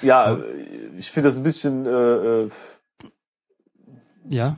ja, 0.02 0.38
ich 0.98 1.10
finde 1.10 1.28
das 1.28 1.38
ein 1.38 1.42
bisschen, 1.44 1.86
äh, 1.86 2.42
äh, 2.44 2.48
Ja? 4.28 4.56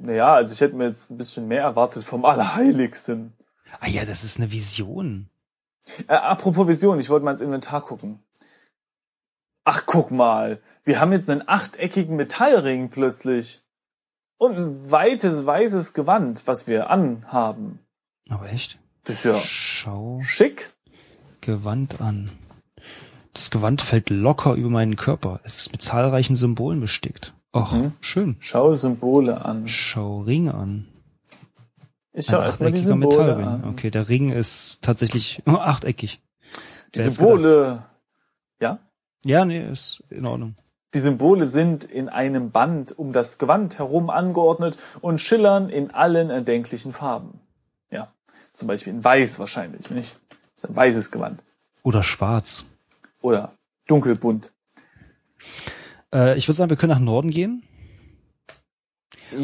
Naja, 0.00 0.34
also 0.34 0.52
ich 0.54 0.60
hätte 0.60 0.76
mir 0.76 0.84
jetzt 0.84 1.10
ein 1.10 1.16
bisschen 1.16 1.48
mehr 1.48 1.62
erwartet 1.62 2.04
vom 2.04 2.24
Allerheiligsten. 2.24 3.32
Ah 3.80 3.88
ja, 3.88 4.04
das 4.04 4.24
ist 4.24 4.38
eine 4.38 4.50
Vision. 4.50 5.28
Äh, 6.06 6.14
apropos 6.14 6.66
Vision, 6.68 7.00
ich 7.00 7.10
wollte 7.10 7.24
mal 7.24 7.32
ins 7.32 7.40
Inventar 7.40 7.82
gucken. 7.82 8.20
Ach, 9.64 9.84
guck 9.84 10.10
mal. 10.10 10.60
Wir 10.84 11.00
haben 11.00 11.12
jetzt 11.12 11.28
einen 11.28 11.46
achteckigen 11.46 12.16
Metallring 12.16 12.88
plötzlich. 12.88 13.62
Und 14.38 14.56
ein 14.56 14.90
weites, 14.90 15.44
weißes 15.44 15.94
Gewand, 15.94 16.46
was 16.46 16.66
wir 16.66 16.90
anhaben. 16.90 17.80
Aber 18.28 18.50
echt? 18.50 18.78
Das 19.04 19.16
ist 19.16 19.24
ja 19.24 19.34
Schau 19.34 20.20
schick. 20.22 20.72
Gewand 21.40 22.00
an. 22.00 22.30
Das 23.34 23.50
Gewand 23.50 23.82
fällt 23.82 24.10
locker 24.10 24.54
über 24.54 24.70
meinen 24.70 24.96
Körper. 24.96 25.40
Es 25.44 25.58
ist 25.58 25.72
mit 25.72 25.82
zahlreichen 25.82 26.36
Symbolen 26.36 26.80
bestickt. 26.80 27.34
Och, 27.52 27.72
Mhm. 27.72 27.92
schön. 28.00 28.36
Schau 28.40 28.74
Symbole 28.74 29.44
an. 29.44 29.66
Schau 29.68 30.18
Ring 30.18 30.48
an. 30.48 30.86
Ich 32.12 32.26
schau 32.26 32.40
erstmal 32.42 32.72
die 32.72 32.80
Symbole 32.82 33.34
Metallring. 33.34 33.46
an. 33.46 33.64
Okay, 33.64 33.90
der 33.90 34.08
Ring 34.08 34.30
ist 34.30 34.82
tatsächlich 34.82 35.42
oh, 35.46 35.52
achteckig. 35.56 36.20
Die 36.94 36.98
Wer 37.00 37.10
Symbole, 37.10 37.84
ja? 38.60 38.78
Ja, 39.24 39.44
nee, 39.44 39.64
ist 39.66 40.02
in 40.10 40.26
Ordnung. 40.26 40.54
Die 40.94 41.00
Symbole 41.00 41.46
sind 41.46 41.84
in 41.84 42.08
einem 42.08 42.50
Band 42.50 42.98
um 42.98 43.12
das 43.12 43.38
Gewand 43.38 43.78
herum 43.78 44.08
angeordnet 44.10 44.76
und 45.00 45.20
schillern 45.20 45.68
in 45.68 45.90
allen 45.90 46.30
erdenklichen 46.30 46.92
Farben. 46.92 47.40
Ja, 47.90 48.08
zum 48.52 48.68
Beispiel 48.68 48.94
in 48.94 49.04
weiß 49.04 49.38
wahrscheinlich, 49.38 49.90
nicht? 49.90 50.18
Das 50.54 50.64
ist 50.64 50.70
ein 50.70 50.76
weißes 50.76 51.10
Gewand. 51.10 51.42
Oder 51.82 52.02
schwarz. 52.02 52.64
Oder 53.20 53.52
dunkelbunt. 53.86 54.52
Äh, 56.14 56.36
ich 56.36 56.48
würde 56.48 56.56
sagen, 56.56 56.70
wir 56.70 56.76
können 56.76 56.92
nach 56.92 56.98
Norden 57.00 57.30
gehen. 57.30 57.62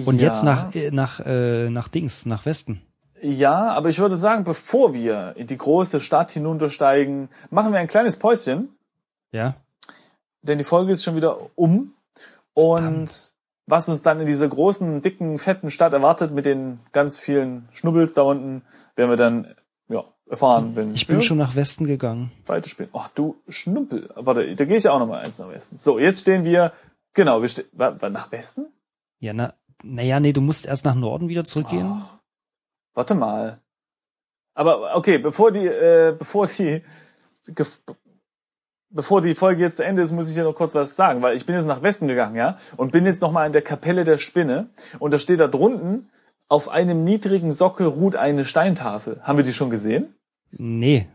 Und 0.07 0.21
ja, 0.21 0.29
jetzt 0.29 0.45
nach, 0.45 0.75
äh, 0.75 0.91
nach, 0.91 1.21
äh, 1.21 1.69
nach 1.71 1.89
Dings, 1.89 2.27
nach 2.27 2.47
Westen. 2.47 2.83
Ja, 3.21 3.73
aber 3.73 3.89
ich 3.89 3.99
würde 3.99 4.19
sagen, 4.19 4.45
bevor 4.45 4.93
wir 4.93 5.35
in 5.37 5.47
die 5.47 5.57
große 5.57 6.01
Stadt 6.01 6.31
hinuntersteigen, 6.33 7.29
machen 7.51 7.73
wir 7.73 7.81
ein 7.81 7.87
kleines 7.87 8.19
Päuschen, 8.19 8.69
Ja? 9.33 9.57
denn 10.43 10.59
die 10.59 10.65
Folge 10.65 10.93
ist 10.93 11.05
schon 11.05 11.17
wieder 11.17 11.39
um. 11.55 11.95
Und 12.53 13.33
was 13.67 13.89
uns 13.89 14.03
dann 14.03 14.21
in 14.21 14.27
dieser 14.27 14.49
großen, 14.49 15.01
dicken, 15.01 15.39
fetten 15.39 15.71
Stadt 15.71 15.95
erwartet 15.95 16.33
mit 16.33 16.45
den 16.45 16.81
ganz 16.93 17.19
vielen 17.19 17.67
Schnubbels 17.73 18.13
da 18.13 18.23
unten, 18.23 18.63
werden 18.95 19.11
wir 19.11 19.17
dann 19.17 19.55
ja, 20.41 20.49
erfahren, 20.49 20.77
wenn 20.77 20.95
Ich 20.95 21.07
bin 21.07 21.23
schon 21.23 21.39
nach 21.39 21.57
Westen 21.57 21.87
gegangen. 21.87 22.31
weiterspielen. 22.47 22.91
Ach 22.95 23.09
du 23.09 23.37
Schnumpel. 23.49 24.11
Warte, 24.15 24.55
da 24.55 24.65
gehe 24.65 24.77
ich 24.77 24.85
ja 24.85 24.93
auch 24.93 24.99
noch 24.99 25.09
mal 25.09 25.21
eins 25.21 25.39
nach 25.39 25.49
Westen. 25.49 25.79
So, 25.79 25.99
jetzt 25.99 26.21
stehen 26.21 26.45
wir, 26.45 26.73
genau, 27.15 27.41
wir 27.41 27.49
stehen, 27.49 27.67
nach 27.77 28.31
Westen? 28.33 28.67
Ja, 29.21 29.33
na, 29.33 29.55
naja, 29.83 30.21
nee, 30.21 30.33
du 30.33 30.41
musst 30.41 30.67
erst 30.67 30.85
nach 30.85 30.95
Norden 30.95 31.29
wieder 31.29 31.45
zurückgehen. 31.45 31.87
Ach, 31.91 32.19
warte 32.95 33.15
mal. 33.15 33.61
Aber 34.55 34.97
okay, 34.97 35.19
bevor 35.19 35.51
die, 35.51 35.67
äh, 35.67 36.15
bevor 36.17 36.47
die, 36.47 36.83
bevor 38.91 39.21
die 39.21 39.35
Folge 39.35 39.63
jetzt 39.63 39.77
zu 39.77 39.85
Ende 39.85 40.03
ist, 40.03 40.13
muss 40.13 40.29
ich 40.29 40.35
dir 40.35 40.45
noch 40.45 40.55
kurz 40.55 40.75
was 40.75 40.97
sagen, 40.97 41.23
weil 41.23 41.37
ich 41.37 41.45
bin 41.45 41.57
jetzt 41.57 41.67
nach 41.67 41.83
Westen 41.83 42.07
gegangen, 42.07 42.37
ja, 42.37 42.59
und 42.77 42.93
bin 42.93 43.05
jetzt 43.05 43.21
noch 43.21 43.33
mal 43.33 43.47
in 43.47 43.53
der 43.53 43.63
Kapelle 43.63 44.05
der 44.05 44.19
Spinne 44.19 44.71
und 45.01 45.13
da 45.13 45.19
steht 45.19 45.41
da 45.41 45.49
drunten, 45.49 46.09
auf 46.49 46.69
einem 46.69 47.05
niedrigen 47.05 47.53
Sockel 47.53 47.87
ruht 47.87 48.17
eine 48.17 48.45
Steintafel. 48.45 49.21
Haben 49.23 49.39
wir 49.39 49.45
die 49.45 49.53
schon 49.53 49.71
gesehen? 49.71 50.14
Nee. 50.59 51.07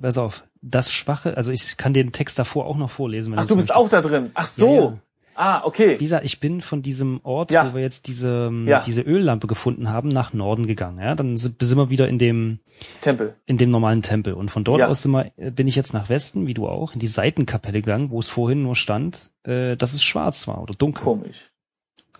Pass 0.00 0.18
auf. 0.18 0.44
Das 0.62 0.92
Schwache, 0.92 1.36
also 1.36 1.50
ich 1.52 1.76
kann 1.76 1.92
den 1.94 2.12
Text 2.12 2.38
davor 2.38 2.66
auch 2.66 2.76
noch 2.76 2.90
vorlesen. 2.90 3.32
Wenn 3.32 3.38
Ach, 3.40 3.46
du 3.46 3.56
bist 3.56 3.68
möchtest. 3.70 3.86
auch 3.86 3.88
da 3.90 4.00
drin. 4.00 4.30
Ach 4.34 4.46
so. 4.46 4.66
Ja, 4.66 4.80
ja. 4.82 4.98
Ah, 5.34 5.62
okay. 5.64 5.94
Wie 5.98 6.04
gesagt, 6.04 6.26
ich 6.26 6.38
bin 6.38 6.60
von 6.60 6.82
diesem 6.82 7.20
Ort, 7.22 7.50
Ja. 7.50 7.70
wo 7.70 7.74
wir 7.76 7.82
jetzt 7.82 8.08
diese, 8.08 8.48
ähm, 8.48 8.68
Ja. 8.68 8.82
diese 8.82 9.00
Öllampe 9.00 9.46
gefunden 9.46 9.88
haben, 9.88 10.08
nach 10.10 10.34
Norden 10.34 10.66
gegangen. 10.66 10.98
Ja, 10.98 11.14
dann 11.14 11.38
sind, 11.38 11.62
sind 11.62 11.78
wir 11.78 11.88
wieder 11.88 12.08
in 12.08 12.18
dem, 12.18 12.58
Tempel. 13.00 13.34
in 13.46 13.56
dem 13.56 13.70
normalen 13.70 14.02
Tempel. 14.02 14.34
Und 14.34 14.50
von 14.50 14.64
dort 14.64 14.80
Ja. 14.80 14.88
aus 14.88 15.02
sind 15.02 15.12
wir, 15.12 15.32
äh, 15.38 15.50
bin 15.50 15.66
ich 15.66 15.76
jetzt 15.76 15.94
nach 15.94 16.10
Westen, 16.10 16.46
wie 16.46 16.52
du 16.52 16.68
auch, 16.68 16.92
in 16.92 17.00
die 17.00 17.06
Seitenkapelle 17.06 17.80
gegangen, 17.80 18.10
wo 18.10 18.18
es 18.18 18.28
vorhin 18.28 18.62
nur 18.62 18.76
stand, 18.76 19.30
äh, 19.44 19.76
dass 19.78 19.94
es 19.94 20.02
schwarz 20.04 20.46
war 20.46 20.62
oder 20.62 20.74
dunkel. 20.74 21.02
Komisch. 21.04 21.49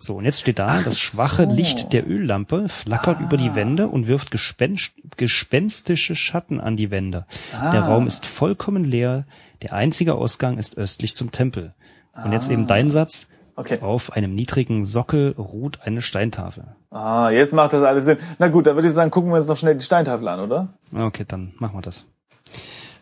So, 0.03 0.15
und 0.17 0.25
jetzt 0.25 0.41
steht 0.41 0.57
da, 0.59 0.67
Ach 0.71 0.83
das 0.83 0.99
schwache 0.99 1.45
so. 1.45 1.51
Licht 1.53 1.93
der 1.93 2.07
Öllampe 2.09 2.67
flackert 2.67 3.17
Ah. 3.19 3.23
über 3.23 3.37
die 3.37 3.53
Wände 3.55 3.87
und 3.87 4.07
wirft 4.07 4.31
gespenst, 4.31 4.93
gespenstische 5.15 6.15
Schatten 6.15 6.59
an 6.59 6.75
die 6.75 6.89
Wände. 6.91 7.25
Ah. 7.53 7.69
Der 7.71 7.81
Raum 7.83 8.07
ist 8.07 8.25
vollkommen 8.25 8.83
leer. 8.83 9.25
Der 9.61 9.73
einzige 9.73 10.15
Ausgang 10.15 10.57
ist 10.57 10.75
östlich 10.77 11.13
zum 11.13 11.31
Tempel. 11.31 11.73
Und 12.23 12.31
jetzt 12.33 12.49
Ah. 12.49 12.53
eben 12.53 12.65
dein 12.67 12.89
Satz. 12.89 13.27
Okay. 13.55 13.77
Auf 13.81 14.13
einem 14.13 14.33
niedrigen 14.33 14.85
Sockel 14.85 15.35
ruht 15.37 15.81
eine 15.83 16.01
Steintafel. 16.01 16.63
Ah, 16.89 17.29
jetzt 17.29 17.53
macht 17.53 17.73
das 17.73 17.83
alles 17.83 18.05
Sinn. 18.05 18.17
Na 18.39 18.47
gut, 18.47 18.65
dann 18.65 18.75
würde 18.75 18.87
ich 18.87 18.93
sagen, 18.93 19.11
gucken 19.11 19.29
wir 19.29 19.35
uns 19.37 19.47
noch 19.47 19.57
schnell 19.57 19.75
die 19.75 19.85
Steintafel 19.85 20.27
an, 20.29 20.39
oder? 20.39 20.69
Okay, 20.97 21.25
dann 21.27 21.53
machen 21.59 21.75
wir 21.77 21.81
das. 21.81 22.07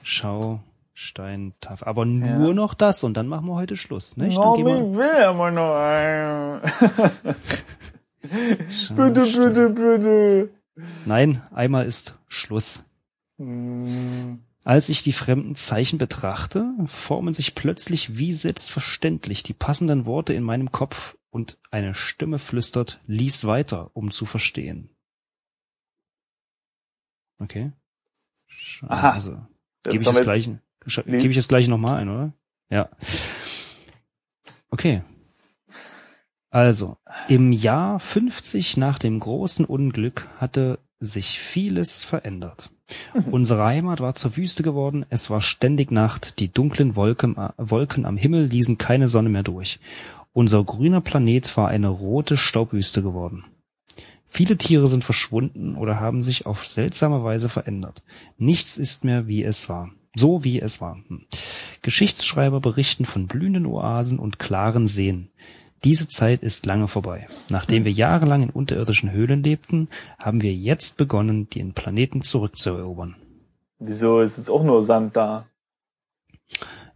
Schau, 0.03 0.59
Steintafel. 0.99 1.87
Aber 1.87 2.03
nur 2.05 2.53
noch 2.53 2.73
das 2.73 3.03
und 3.05 3.15
dann 3.15 3.27
machen 3.27 3.47
wir 3.47 3.55
heute 3.55 3.77
Schluss, 3.77 4.17
nicht? 4.17 4.35
Wir, 4.37 4.55
ich 4.57 4.65
will 4.97 5.23
aber 5.23 5.51
noch. 5.51 6.59
Schau, 8.69 8.95
bitte, 8.95 9.21
bitte, 9.21 9.69
bitte. 9.69 10.49
Nein, 11.05 11.41
einmal 11.51 11.85
ist 11.85 12.19
Schluss. 12.27 12.83
Hm, 13.37 14.43
Als 14.65 14.89
ich 14.89 15.01
die 15.03 15.13
fremden 15.13 15.55
Zeichen 15.55 15.97
betrachte, 15.97 16.69
formen 16.85 17.33
sich 17.33 17.55
plötzlich 17.55 18.17
wie 18.17 18.33
selbstverständlich 18.33 19.41
die 19.43 19.53
passenden 19.53 20.05
Worte 20.05 20.33
in 20.33 20.43
meinem 20.43 20.71
Kopf 20.73 21.17
und 21.29 21.57
eine 21.71 21.95
Stimme 21.95 22.39
flüstert, 22.39 22.99
lies 23.07 23.45
weiter, 23.45 23.89
um 23.93 24.11
zu 24.11 24.25
verstehen. 24.25 24.89
Okay. 27.39 27.71
Aha. 28.87 29.11
Also, 29.11 29.31
gebe 29.83 29.95
ich 29.95 30.03
das 30.03 30.15
wir 30.15 30.19
jetzt- 30.19 30.23
gleich, 30.23 30.45
sch- 30.47 30.59
Nee. 31.05 31.19
gebe 31.19 31.29
ich 31.29 31.35
das 31.35 31.47
gleich 31.47 31.67
nochmal 31.67 31.99
ein, 31.99 32.09
oder? 32.09 32.33
Ja. 32.69 32.89
Okay. 34.71 35.01
Also, 36.51 36.97
im 37.27 37.51
Jahr 37.51 37.99
50 37.99 38.77
nach 38.77 38.97
dem 38.97 39.19
großen 39.19 39.65
Unglück 39.65 40.27
hatte 40.37 40.79
sich 40.99 41.39
vieles 41.39 42.03
verändert. 42.03 42.71
Unsere 43.29 43.65
Heimat 43.65 43.99
war 43.99 44.15
zur 44.15 44.35
Wüste 44.35 44.63
geworden, 44.63 45.05
es 45.09 45.29
war 45.29 45.41
ständig 45.41 45.91
Nacht, 45.91 46.39
die 46.39 46.51
dunklen 46.51 46.95
Wolken, 46.95 47.37
äh, 47.37 47.49
Wolken 47.57 48.05
am 48.05 48.17
Himmel 48.17 48.45
ließen 48.45 48.77
keine 48.77 49.07
Sonne 49.07 49.29
mehr 49.29 49.43
durch. 49.43 49.79
Unser 50.33 50.63
grüner 50.63 51.01
Planet 51.01 51.55
war 51.57 51.67
eine 51.67 51.89
rote 51.89 52.37
Staubwüste 52.37 53.03
geworden. 53.03 53.43
Viele 54.25 54.57
Tiere 54.57 54.87
sind 54.87 55.03
verschwunden 55.03 55.75
oder 55.75 55.99
haben 55.99 56.21
sich 56.21 56.45
auf 56.45 56.65
seltsame 56.67 57.23
Weise 57.23 57.49
verändert. 57.49 58.03
Nichts 58.37 58.77
ist 58.77 59.03
mehr, 59.03 59.27
wie 59.27 59.43
es 59.43 59.69
war. 59.69 59.91
So 60.19 60.43
wie 60.43 60.59
es 60.59 60.81
war. 60.81 60.97
Hm. 61.07 61.21
Geschichtsschreiber 61.81 62.59
berichten 62.59 63.05
von 63.05 63.27
blühenden 63.27 63.65
Oasen 63.65 64.19
und 64.19 64.37
klaren 64.37 64.85
Seen. 64.85 65.29
Diese 65.85 66.09
Zeit 66.09 66.43
ist 66.43 66.65
lange 66.65 66.89
vorbei. 66.89 67.25
Nachdem 67.49 67.85
wir 67.85 67.93
jahrelang 67.93 68.43
in 68.43 68.49
unterirdischen 68.49 69.13
Höhlen 69.13 69.43
lebten, 69.43 69.87
haben 70.21 70.41
wir 70.41 70.53
jetzt 70.53 70.97
begonnen, 70.97 71.49
den 71.49 71.71
Planeten 71.71 72.19
zurückzuerobern. 72.21 73.15
Wieso 73.77 74.19
ist 74.19 74.37
jetzt 74.37 74.49
auch 74.51 74.63
nur 74.63 74.81
Sand 74.81 75.15
da? 75.15 75.45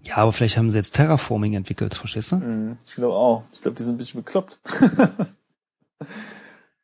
Ja, 0.02 0.18
aber 0.18 0.34
vielleicht 0.34 0.58
haben 0.58 0.70
sie 0.70 0.80
jetzt 0.80 0.96
Terraforming 0.96 1.54
entwickelt, 1.54 1.94
verstehst 1.94 2.34
du? 2.34 2.42
Hm, 2.42 2.78
ich 2.86 2.96
glaube 2.96 3.14
auch. 3.14 3.44
Ich 3.54 3.62
glaube, 3.62 3.78
die 3.78 3.84
sind 3.84 3.96
ein 3.96 4.00
bisschen 4.00 4.22
bekloppt. 4.22 4.60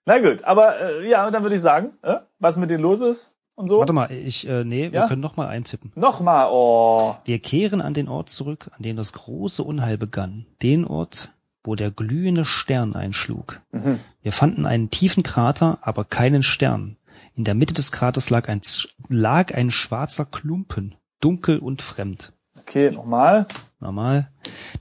Na 0.05 0.19
gut, 0.19 0.45
aber 0.45 0.79
äh, 0.79 1.09
ja, 1.09 1.29
dann 1.29 1.43
würde 1.43 1.57
ich 1.57 1.61
sagen, 1.61 1.97
äh, 2.01 2.19
was 2.39 2.55
mit 2.55 2.69
denen 2.69 2.83
los 2.83 3.01
ist 3.01 3.35
und 3.59 3.67
so. 3.67 3.79
Warte 3.79 3.93
mal, 3.93 4.09
ich, 4.11 4.47
äh, 4.47 4.63
nee, 4.63 4.91
wir 4.91 5.01
Ja? 5.01 5.07
können 5.07 5.21
noch 5.21 5.35
mal 5.37 5.47
eintippen. 5.47 5.91
Nochmal, 5.95 6.47
oh. 6.49 7.15
Wir 7.25 7.39
kehren 7.39 7.81
an 7.81 7.93
den 7.93 8.07
Ort 8.07 8.29
zurück, 8.29 8.71
an 8.75 8.81
dem 8.83 8.95
das 8.95 9.11
große 9.13 9.63
Unheil 9.63 9.97
begann. 9.97 10.45
Den 10.61 10.85
Ort, 10.85 11.31
wo 11.63 11.75
der 11.75 11.91
glühende 11.91 12.45
Stern 12.45 12.95
einschlug. 12.95 13.59
Mhm. 13.71 13.99
Wir 14.21 14.31
fanden 14.31 14.65
einen 14.65 14.89
tiefen 14.89 15.23
Krater, 15.23 15.77
aber 15.81 16.05
keinen 16.05 16.41
Stern. 16.41 16.95
In 17.35 17.43
der 17.43 17.53
Mitte 17.53 17.73
des 17.73 17.91
Kraters 17.91 18.29
lag 18.29 18.47
ein, 18.49 18.61
lag 19.09 19.53
ein 19.53 19.71
schwarzer 19.71 20.25
Klumpen, 20.25 20.95
dunkel 21.19 21.59
und 21.59 21.81
fremd. 21.81 22.33
Okay, 22.61 22.91
nochmal. 22.91 23.45
Normal. 23.81 24.29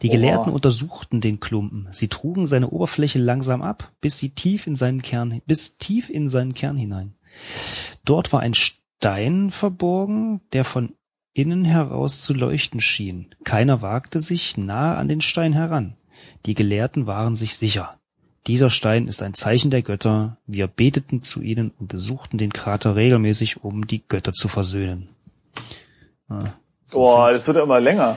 Die 0.03 0.09
Oha. 0.09 0.17
Gelehrten 0.17 0.53
untersuchten 0.53 1.21
den 1.21 1.39
Klumpen. 1.41 1.89
Sie 1.91 2.09
trugen 2.09 2.47
seine 2.47 2.71
Oberfläche 2.71 3.19
langsam 3.19 3.63
ab, 3.63 3.93
bis 4.01 4.19
sie 4.19 4.31
tief 4.31 4.67
in 4.67 4.75
seinen 4.75 5.03
Kern, 5.03 5.41
bis 5.47 5.79
tief 5.79 6.11
in 6.11 6.29
seinen 6.29 6.53
Kern 6.53 6.77
hinein. 6.77 7.15
Dort 8.09 8.33
war 8.33 8.41
ein 8.41 8.55
Stein 8.55 9.51
verborgen, 9.51 10.41
der 10.55 10.65
von 10.65 10.95
innen 11.35 11.67
heraus 11.67 12.23
zu 12.23 12.33
leuchten 12.33 12.81
schien. 12.81 13.35
Keiner 13.45 13.83
wagte 13.83 14.19
sich 14.19 14.57
nahe 14.57 14.97
an 14.97 15.09
den 15.09 15.21
Stein 15.21 15.53
heran. 15.53 15.95
Die 16.47 16.55
Gelehrten 16.55 17.07
waren 17.07 17.37
sich 17.37 17.59
sicher. 17.59 17.99
Dieser 18.47 18.71
Stein 18.71 19.09
ist 19.09 19.21
ein 19.21 19.35
Zeichen 19.35 19.71
der 19.71 19.83
Götter. 19.83 20.39
Wir 20.47 20.69
beteten 20.69 21.23
zu 21.23 21.43
ihnen 21.43 21.71
und 21.79 21.89
besuchten 21.89 22.39
den 22.39 22.51
Krater 22.51 22.97
regelmäßig, 22.97 23.63
um 23.63 23.87
die 23.87 24.03
Götter 24.09 24.33
zu 24.33 24.49
versöhnen. 24.49 25.11
Ah, 26.31 26.39
so 26.87 27.01
Boah, 27.01 27.29
das 27.29 27.47
wird 27.47 27.59
ja 27.59 27.63
immer 27.65 27.79
länger. 27.79 28.17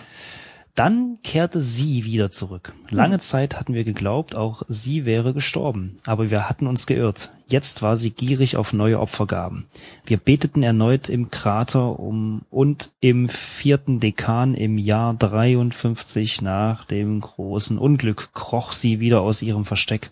Dann 0.75 1.19
kehrte 1.23 1.59
sie 1.59 2.05
wieder 2.05 2.31
zurück. 2.31 2.73
Lange 2.89 3.19
Zeit 3.19 3.59
hatten 3.59 3.73
wir 3.73 3.83
geglaubt, 3.83 4.35
auch 4.35 4.63
sie 4.67 5.05
wäre 5.05 5.33
gestorben, 5.33 5.97
aber 6.05 6.31
wir 6.31 6.47
hatten 6.47 6.65
uns 6.65 6.85
geirrt. 6.85 7.29
Jetzt 7.47 7.81
war 7.81 7.97
sie 7.97 8.11
gierig 8.11 8.55
auf 8.55 8.71
neue 8.71 8.99
Opfergaben. 9.01 9.65
Wir 10.05 10.15
beteten 10.15 10.63
erneut 10.63 11.09
im 11.09 11.29
Krater 11.29 11.99
um 11.99 12.43
und 12.49 12.91
im 13.01 13.27
vierten 13.27 13.99
Dekan 13.99 14.53
im 14.53 14.77
Jahr 14.77 15.13
53 15.13 16.41
nach 16.41 16.85
dem 16.85 17.19
großen 17.19 17.77
Unglück 17.77 18.29
kroch 18.33 18.71
sie 18.71 19.01
wieder 19.01 19.21
aus 19.21 19.41
ihrem 19.41 19.65
Versteck. 19.65 20.11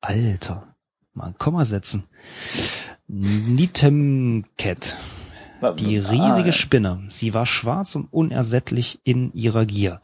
Alter, 0.00 0.74
mal 1.14 1.26
ein 1.28 1.38
Komma 1.38 1.64
setzen. 1.64 2.04
Nitemket, 3.08 4.96
die 5.78 5.98
riesige 5.98 6.50
Ah, 6.50 6.52
Spinne, 6.52 7.04
sie 7.08 7.34
war 7.34 7.46
schwarz 7.46 7.94
und 7.94 8.06
unersättlich 8.12 9.00
in 9.04 9.32
ihrer 9.32 9.66
Gier. 9.66 10.00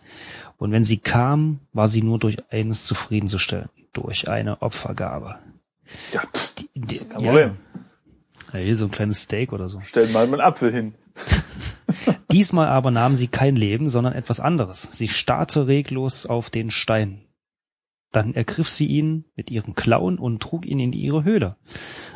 Und 0.59 0.73
wenn 0.73 0.85
sie 0.85 0.99
kam, 0.99 1.61
war 1.73 1.89
sie 1.89 2.03
nur 2.03 2.19
durch 2.19 2.37
eines 2.51 2.85
zufriedenzustellen, 2.87 3.69
durch 3.93 4.29
eine 4.29 4.63
Opfergabe. 4.63 5.39
ja, 6.13 6.21
pff, 6.21 6.55
Die, 6.55 6.69
die, 6.75 6.99
kein 6.99 7.23
Problem. 7.23 7.51
Ja, 8.53 8.59
hier 8.61 8.77
so 8.77 8.85
ein 8.87 8.91
kleines 8.91 9.23
Steak 9.23 9.53
oder 9.53 9.69
so. 9.69 9.81
stell 9.81 10.09
mal 10.09 10.25
einen 10.25 10.41
Apfel 10.41 10.73
hin. 10.73 10.95
Diesmal 12.33 12.69
aber 12.69 12.91
nahm 12.91 13.15
sie 13.17 13.29
kein 13.29 13.57
Leben, 13.57 13.89
sondern 13.89 14.13
etwas 14.15 14.41
anderes. 14.41 14.83
Sie 14.93 15.09
starrte 15.09 15.67
reglos 15.67 16.27
auf 16.27 16.51
den 16.51 16.71
Stein. 16.71 17.21
Dann 18.13 18.35
ergriff 18.35 18.69
sie 18.69 18.87
ihn 18.87 19.25
mit 19.35 19.51
ihren 19.51 19.75
Klauen 19.75 20.19
und 20.19 20.41
trug 20.41 20.67
ihn 20.67 20.79
in 20.79 20.93
ihre 20.93 21.25
Höhle. 21.25 21.57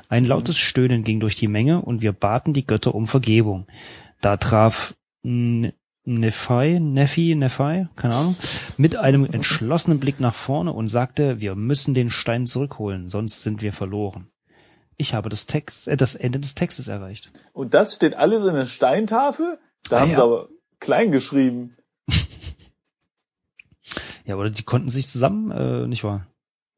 Ein 0.09 0.25
lautes 0.25 0.59
Stöhnen 0.59 1.03
ging 1.05 1.21
durch 1.21 1.35
die 1.37 1.49
Menge 1.49 1.83
und 1.83 2.01
wir 2.03 2.13
baten 2.13 2.53
die 2.55 2.67
Götter 2.67 2.95
um 2.95 3.07
Vergebung. 3.07 3.67
Da 4.21 4.37
traf 4.39 4.95
Nephi, 5.23 6.81
Nephi, 6.81 7.35
Nephi, 7.35 7.87
keine 7.95 8.15
Ahnung, 8.15 8.37
mit 8.79 8.97
einem 8.97 9.27
entschlossenen 9.27 10.01
Blick 10.01 10.19
nach 10.21 10.35
vorne 10.35 10.73
und 10.73 10.89
sagte, 10.89 11.41
wir 11.41 11.55
müssen 11.55 11.93
den 11.93 12.09
Stein 12.09 12.47
zurückholen, 12.47 13.09
sonst 13.11 13.43
sind 13.43 13.61
wir 13.61 13.73
verloren. 13.75 14.29
Ich 14.97 15.13
habe 15.15 15.29
das 15.29 15.47
Text, 15.47 15.87
äh, 15.89 15.97
das 15.97 16.15
Ende 16.15 16.41
des 16.41 16.55
Textes 16.55 16.89
erreicht. 16.89 17.31
Und 17.53 17.75
das 17.75 17.95
steht 17.95 18.15
alles 18.15 18.43
in 18.45 18.55
der 18.55 18.67
Steintafel? 18.67 19.59
Da 19.91 19.99
Ah, 19.99 20.01
haben 20.01 20.11
ja. 20.11 20.17
sie 20.17 20.23
aber 20.23 20.49
klein 20.81 21.13
geschrieben. 21.13 21.77
Ja, 24.25 24.37
oder 24.37 24.51
die 24.51 24.63
konnten 24.63 24.89
sich 24.91 25.09
zusammen, 25.09 25.51
äh, 25.51 25.87
nicht 25.87 26.05
wahr? 26.05 26.27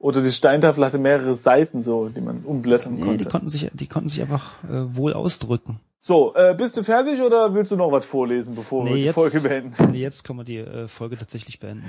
Oder 0.00 0.22
die 0.22 0.32
Steintafel 0.32 0.82
hatte 0.84 0.96
mehrere 0.98 1.34
Seiten 1.34 1.82
so, 1.82 2.08
die 2.08 2.22
man 2.22 2.38
umblättern 2.40 2.94
Nee, 2.94 3.00
die 3.02 3.06
konnte. 3.06 3.28
konnten 3.28 3.48
sich, 3.50 3.70
die 3.74 3.86
konnten 3.86 4.08
sich 4.08 4.22
einfach 4.22 4.64
äh, 4.64 4.96
wohl 4.96 5.12
ausdrücken. 5.12 5.78
So, 6.02 6.34
äh, 6.34 6.54
bist 6.54 6.78
du 6.78 6.82
fertig 6.82 7.20
oder 7.20 7.52
willst 7.52 7.70
du 7.72 7.76
noch 7.76 7.92
was 7.92 8.06
vorlesen, 8.06 8.54
bevor 8.54 8.86
wir 8.86 8.92
Nee, 8.92 9.00
die 9.00 9.04
jetzt, 9.04 9.14
Folge 9.16 9.40
beenden? 9.42 9.74
nee, 9.92 9.98
jetzt 10.00 10.24
können 10.24 10.38
wir 10.38 10.44
die 10.44 10.56
äh, 10.56 10.88
Folge 10.88 11.18
tatsächlich 11.18 11.60
beenden. 11.60 11.84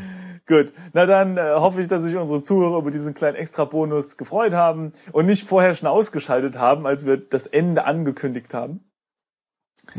Gut, 0.46 0.74
na 0.92 1.06
dann 1.06 1.38
äh, 1.38 1.54
hoffe 1.56 1.80
ich, 1.80 1.88
dass 1.88 2.02
sich 2.04 2.18
unsere 2.18 2.44
Zuhörer 2.44 2.80
über 2.80 2.92
diesen 2.92 3.14
kleinen 3.14 3.38
Extra-Bonus 3.38 4.18
gefreut 4.18 4.52
haben 4.52 4.92
und 5.14 5.26
nicht 5.28 5.48
vorher 5.48 5.74
schon 5.74 5.88
ausgeschaltet 5.88 6.60
haben, 6.60 6.86
als 6.86 7.06
wir 7.06 7.16
das 7.16 7.48
Ende 7.48 7.86
angekündigt 7.86 8.54
haben. 8.54 8.82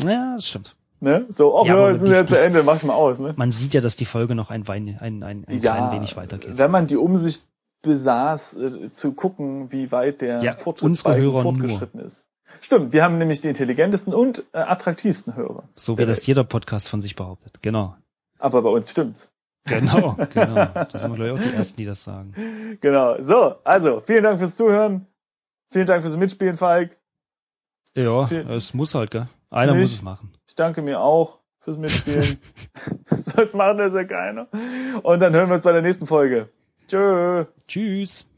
Ja, 0.05 0.35
das 0.35 0.46
stimmt. 0.48 0.77
Ne? 1.01 1.25
So, 1.31 1.59
oh 1.59 1.64
Ja, 1.64 1.77
ja, 1.79 1.90
jetzt 1.92 2.03
sind 2.03 2.11
wir 2.11 2.18
ja 2.18 2.27
zu 2.27 2.38
Ende, 2.38 2.62
mach 2.62 2.77
ich 2.77 2.85
mal 2.85 2.92
aus. 2.94 3.18
Ne? 3.18 3.33
Man 3.37 3.51
sieht 3.51 3.72
ja, 3.72 3.81
dass 3.81 3.96
die 3.96 4.05
Folge 4.05 4.35
noch 4.35 4.51
ein, 4.51 4.68
Wein, 4.68 4.98
ein, 5.01 5.22
ein, 5.22 5.44
ein 5.48 5.61
klein 5.61 5.90
wenig 5.92 6.16
weitergeht. 6.16 6.59
wenn 6.59 6.70
man 6.70 6.87
die 6.87 6.96
Umsicht 6.98 7.46
besaß, 7.82 8.56
äh, 8.56 8.90
zu 8.90 9.12
gucken, 9.12 9.70
wie 9.72 9.92
weit 9.92 10.20
der 10.22 10.42
Ja, 10.42 10.54
fortgeschritten 10.54 12.00
ist. 12.00 12.26
Stimmt, 12.60 12.92
wir 12.92 13.02
haben 13.02 13.18
nämlich 13.18 13.40
die 13.40 13.48
intelligentesten 13.48 14.12
und 14.14 14.44
äh, 14.52 14.58
attraktivsten 14.58 15.36
Hörer. 15.36 15.68
So 15.74 15.96
wie 15.98 16.04
das 16.06 16.18
Welt. 16.18 16.26
jeder 16.28 16.44
Podcast 16.44 16.88
von 16.90 17.00
sich 17.00 17.16
behauptet. 17.16 17.62
Genau. 17.62 17.96
Aber 18.38 18.62
bei 18.62 18.68
uns 18.68 18.90
stimmt's. 18.90 19.32
Genau, 19.64 20.16
genau. 20.34 20.66
Da 20.66 20.88
sind 20.98 21.12
wir, 21.12 21.16
glaube 21.16 21.26
ich, 21.26 21.32
auch 21.46 21.50
die 21.50 21.56
Ersten, 21.56 21.76
die 21.78 21.86
das 21.86 22.02
sagen. 22.04 22.34
Genau. 22.80 23.20
So, 23.22 23.54
also, 23.64 24.00
vielen 24.00 24.24
Dank 24.24 24.38
fürs 24.38 24.56
Zuhören. 24.56 25.06
Vielen 25.70 25.86
Dank 25.86 26.02
fürs 26.02 26.16
Mitspielen, 26.16 26.56
Falk. 26.56 26.98
Ja, 27.96 28.26
Viel- 28.26 28.50
es 28.50 28.74
muss 28.74 28.94
halt, 28.94 29.10
gell? 29.12 29.28
Einer 29.50 29.72
Nicht. 29.72 29.82
muss 29.82 29.92
es 29.94 30.02
machen. 30.02 30.32
Ich 30.48 30.54
danke 30.56 30.82
mir 30.82 31.00
auch 31.00 31.38
fürs 31.60 31.76
Mitspielen. 31.78 32.38
Sonst 33.06 33.54
macht 33.54 33.78
das 33.78 33.94
ja 33.94 34.04
keiner. 34.04 34.48
Und 35.02 35.20
dann 35.20 35.32
hören 35.32 35.48
wir 35.48 35.54
uns 35.54 35.62
bei 35.62 35.72
der 35.72 35.82
nächsten 35.82 36.06
Folge. 36.06 36.48
Tschö. 36.92 37.46
Tschüss. 37.66 38.31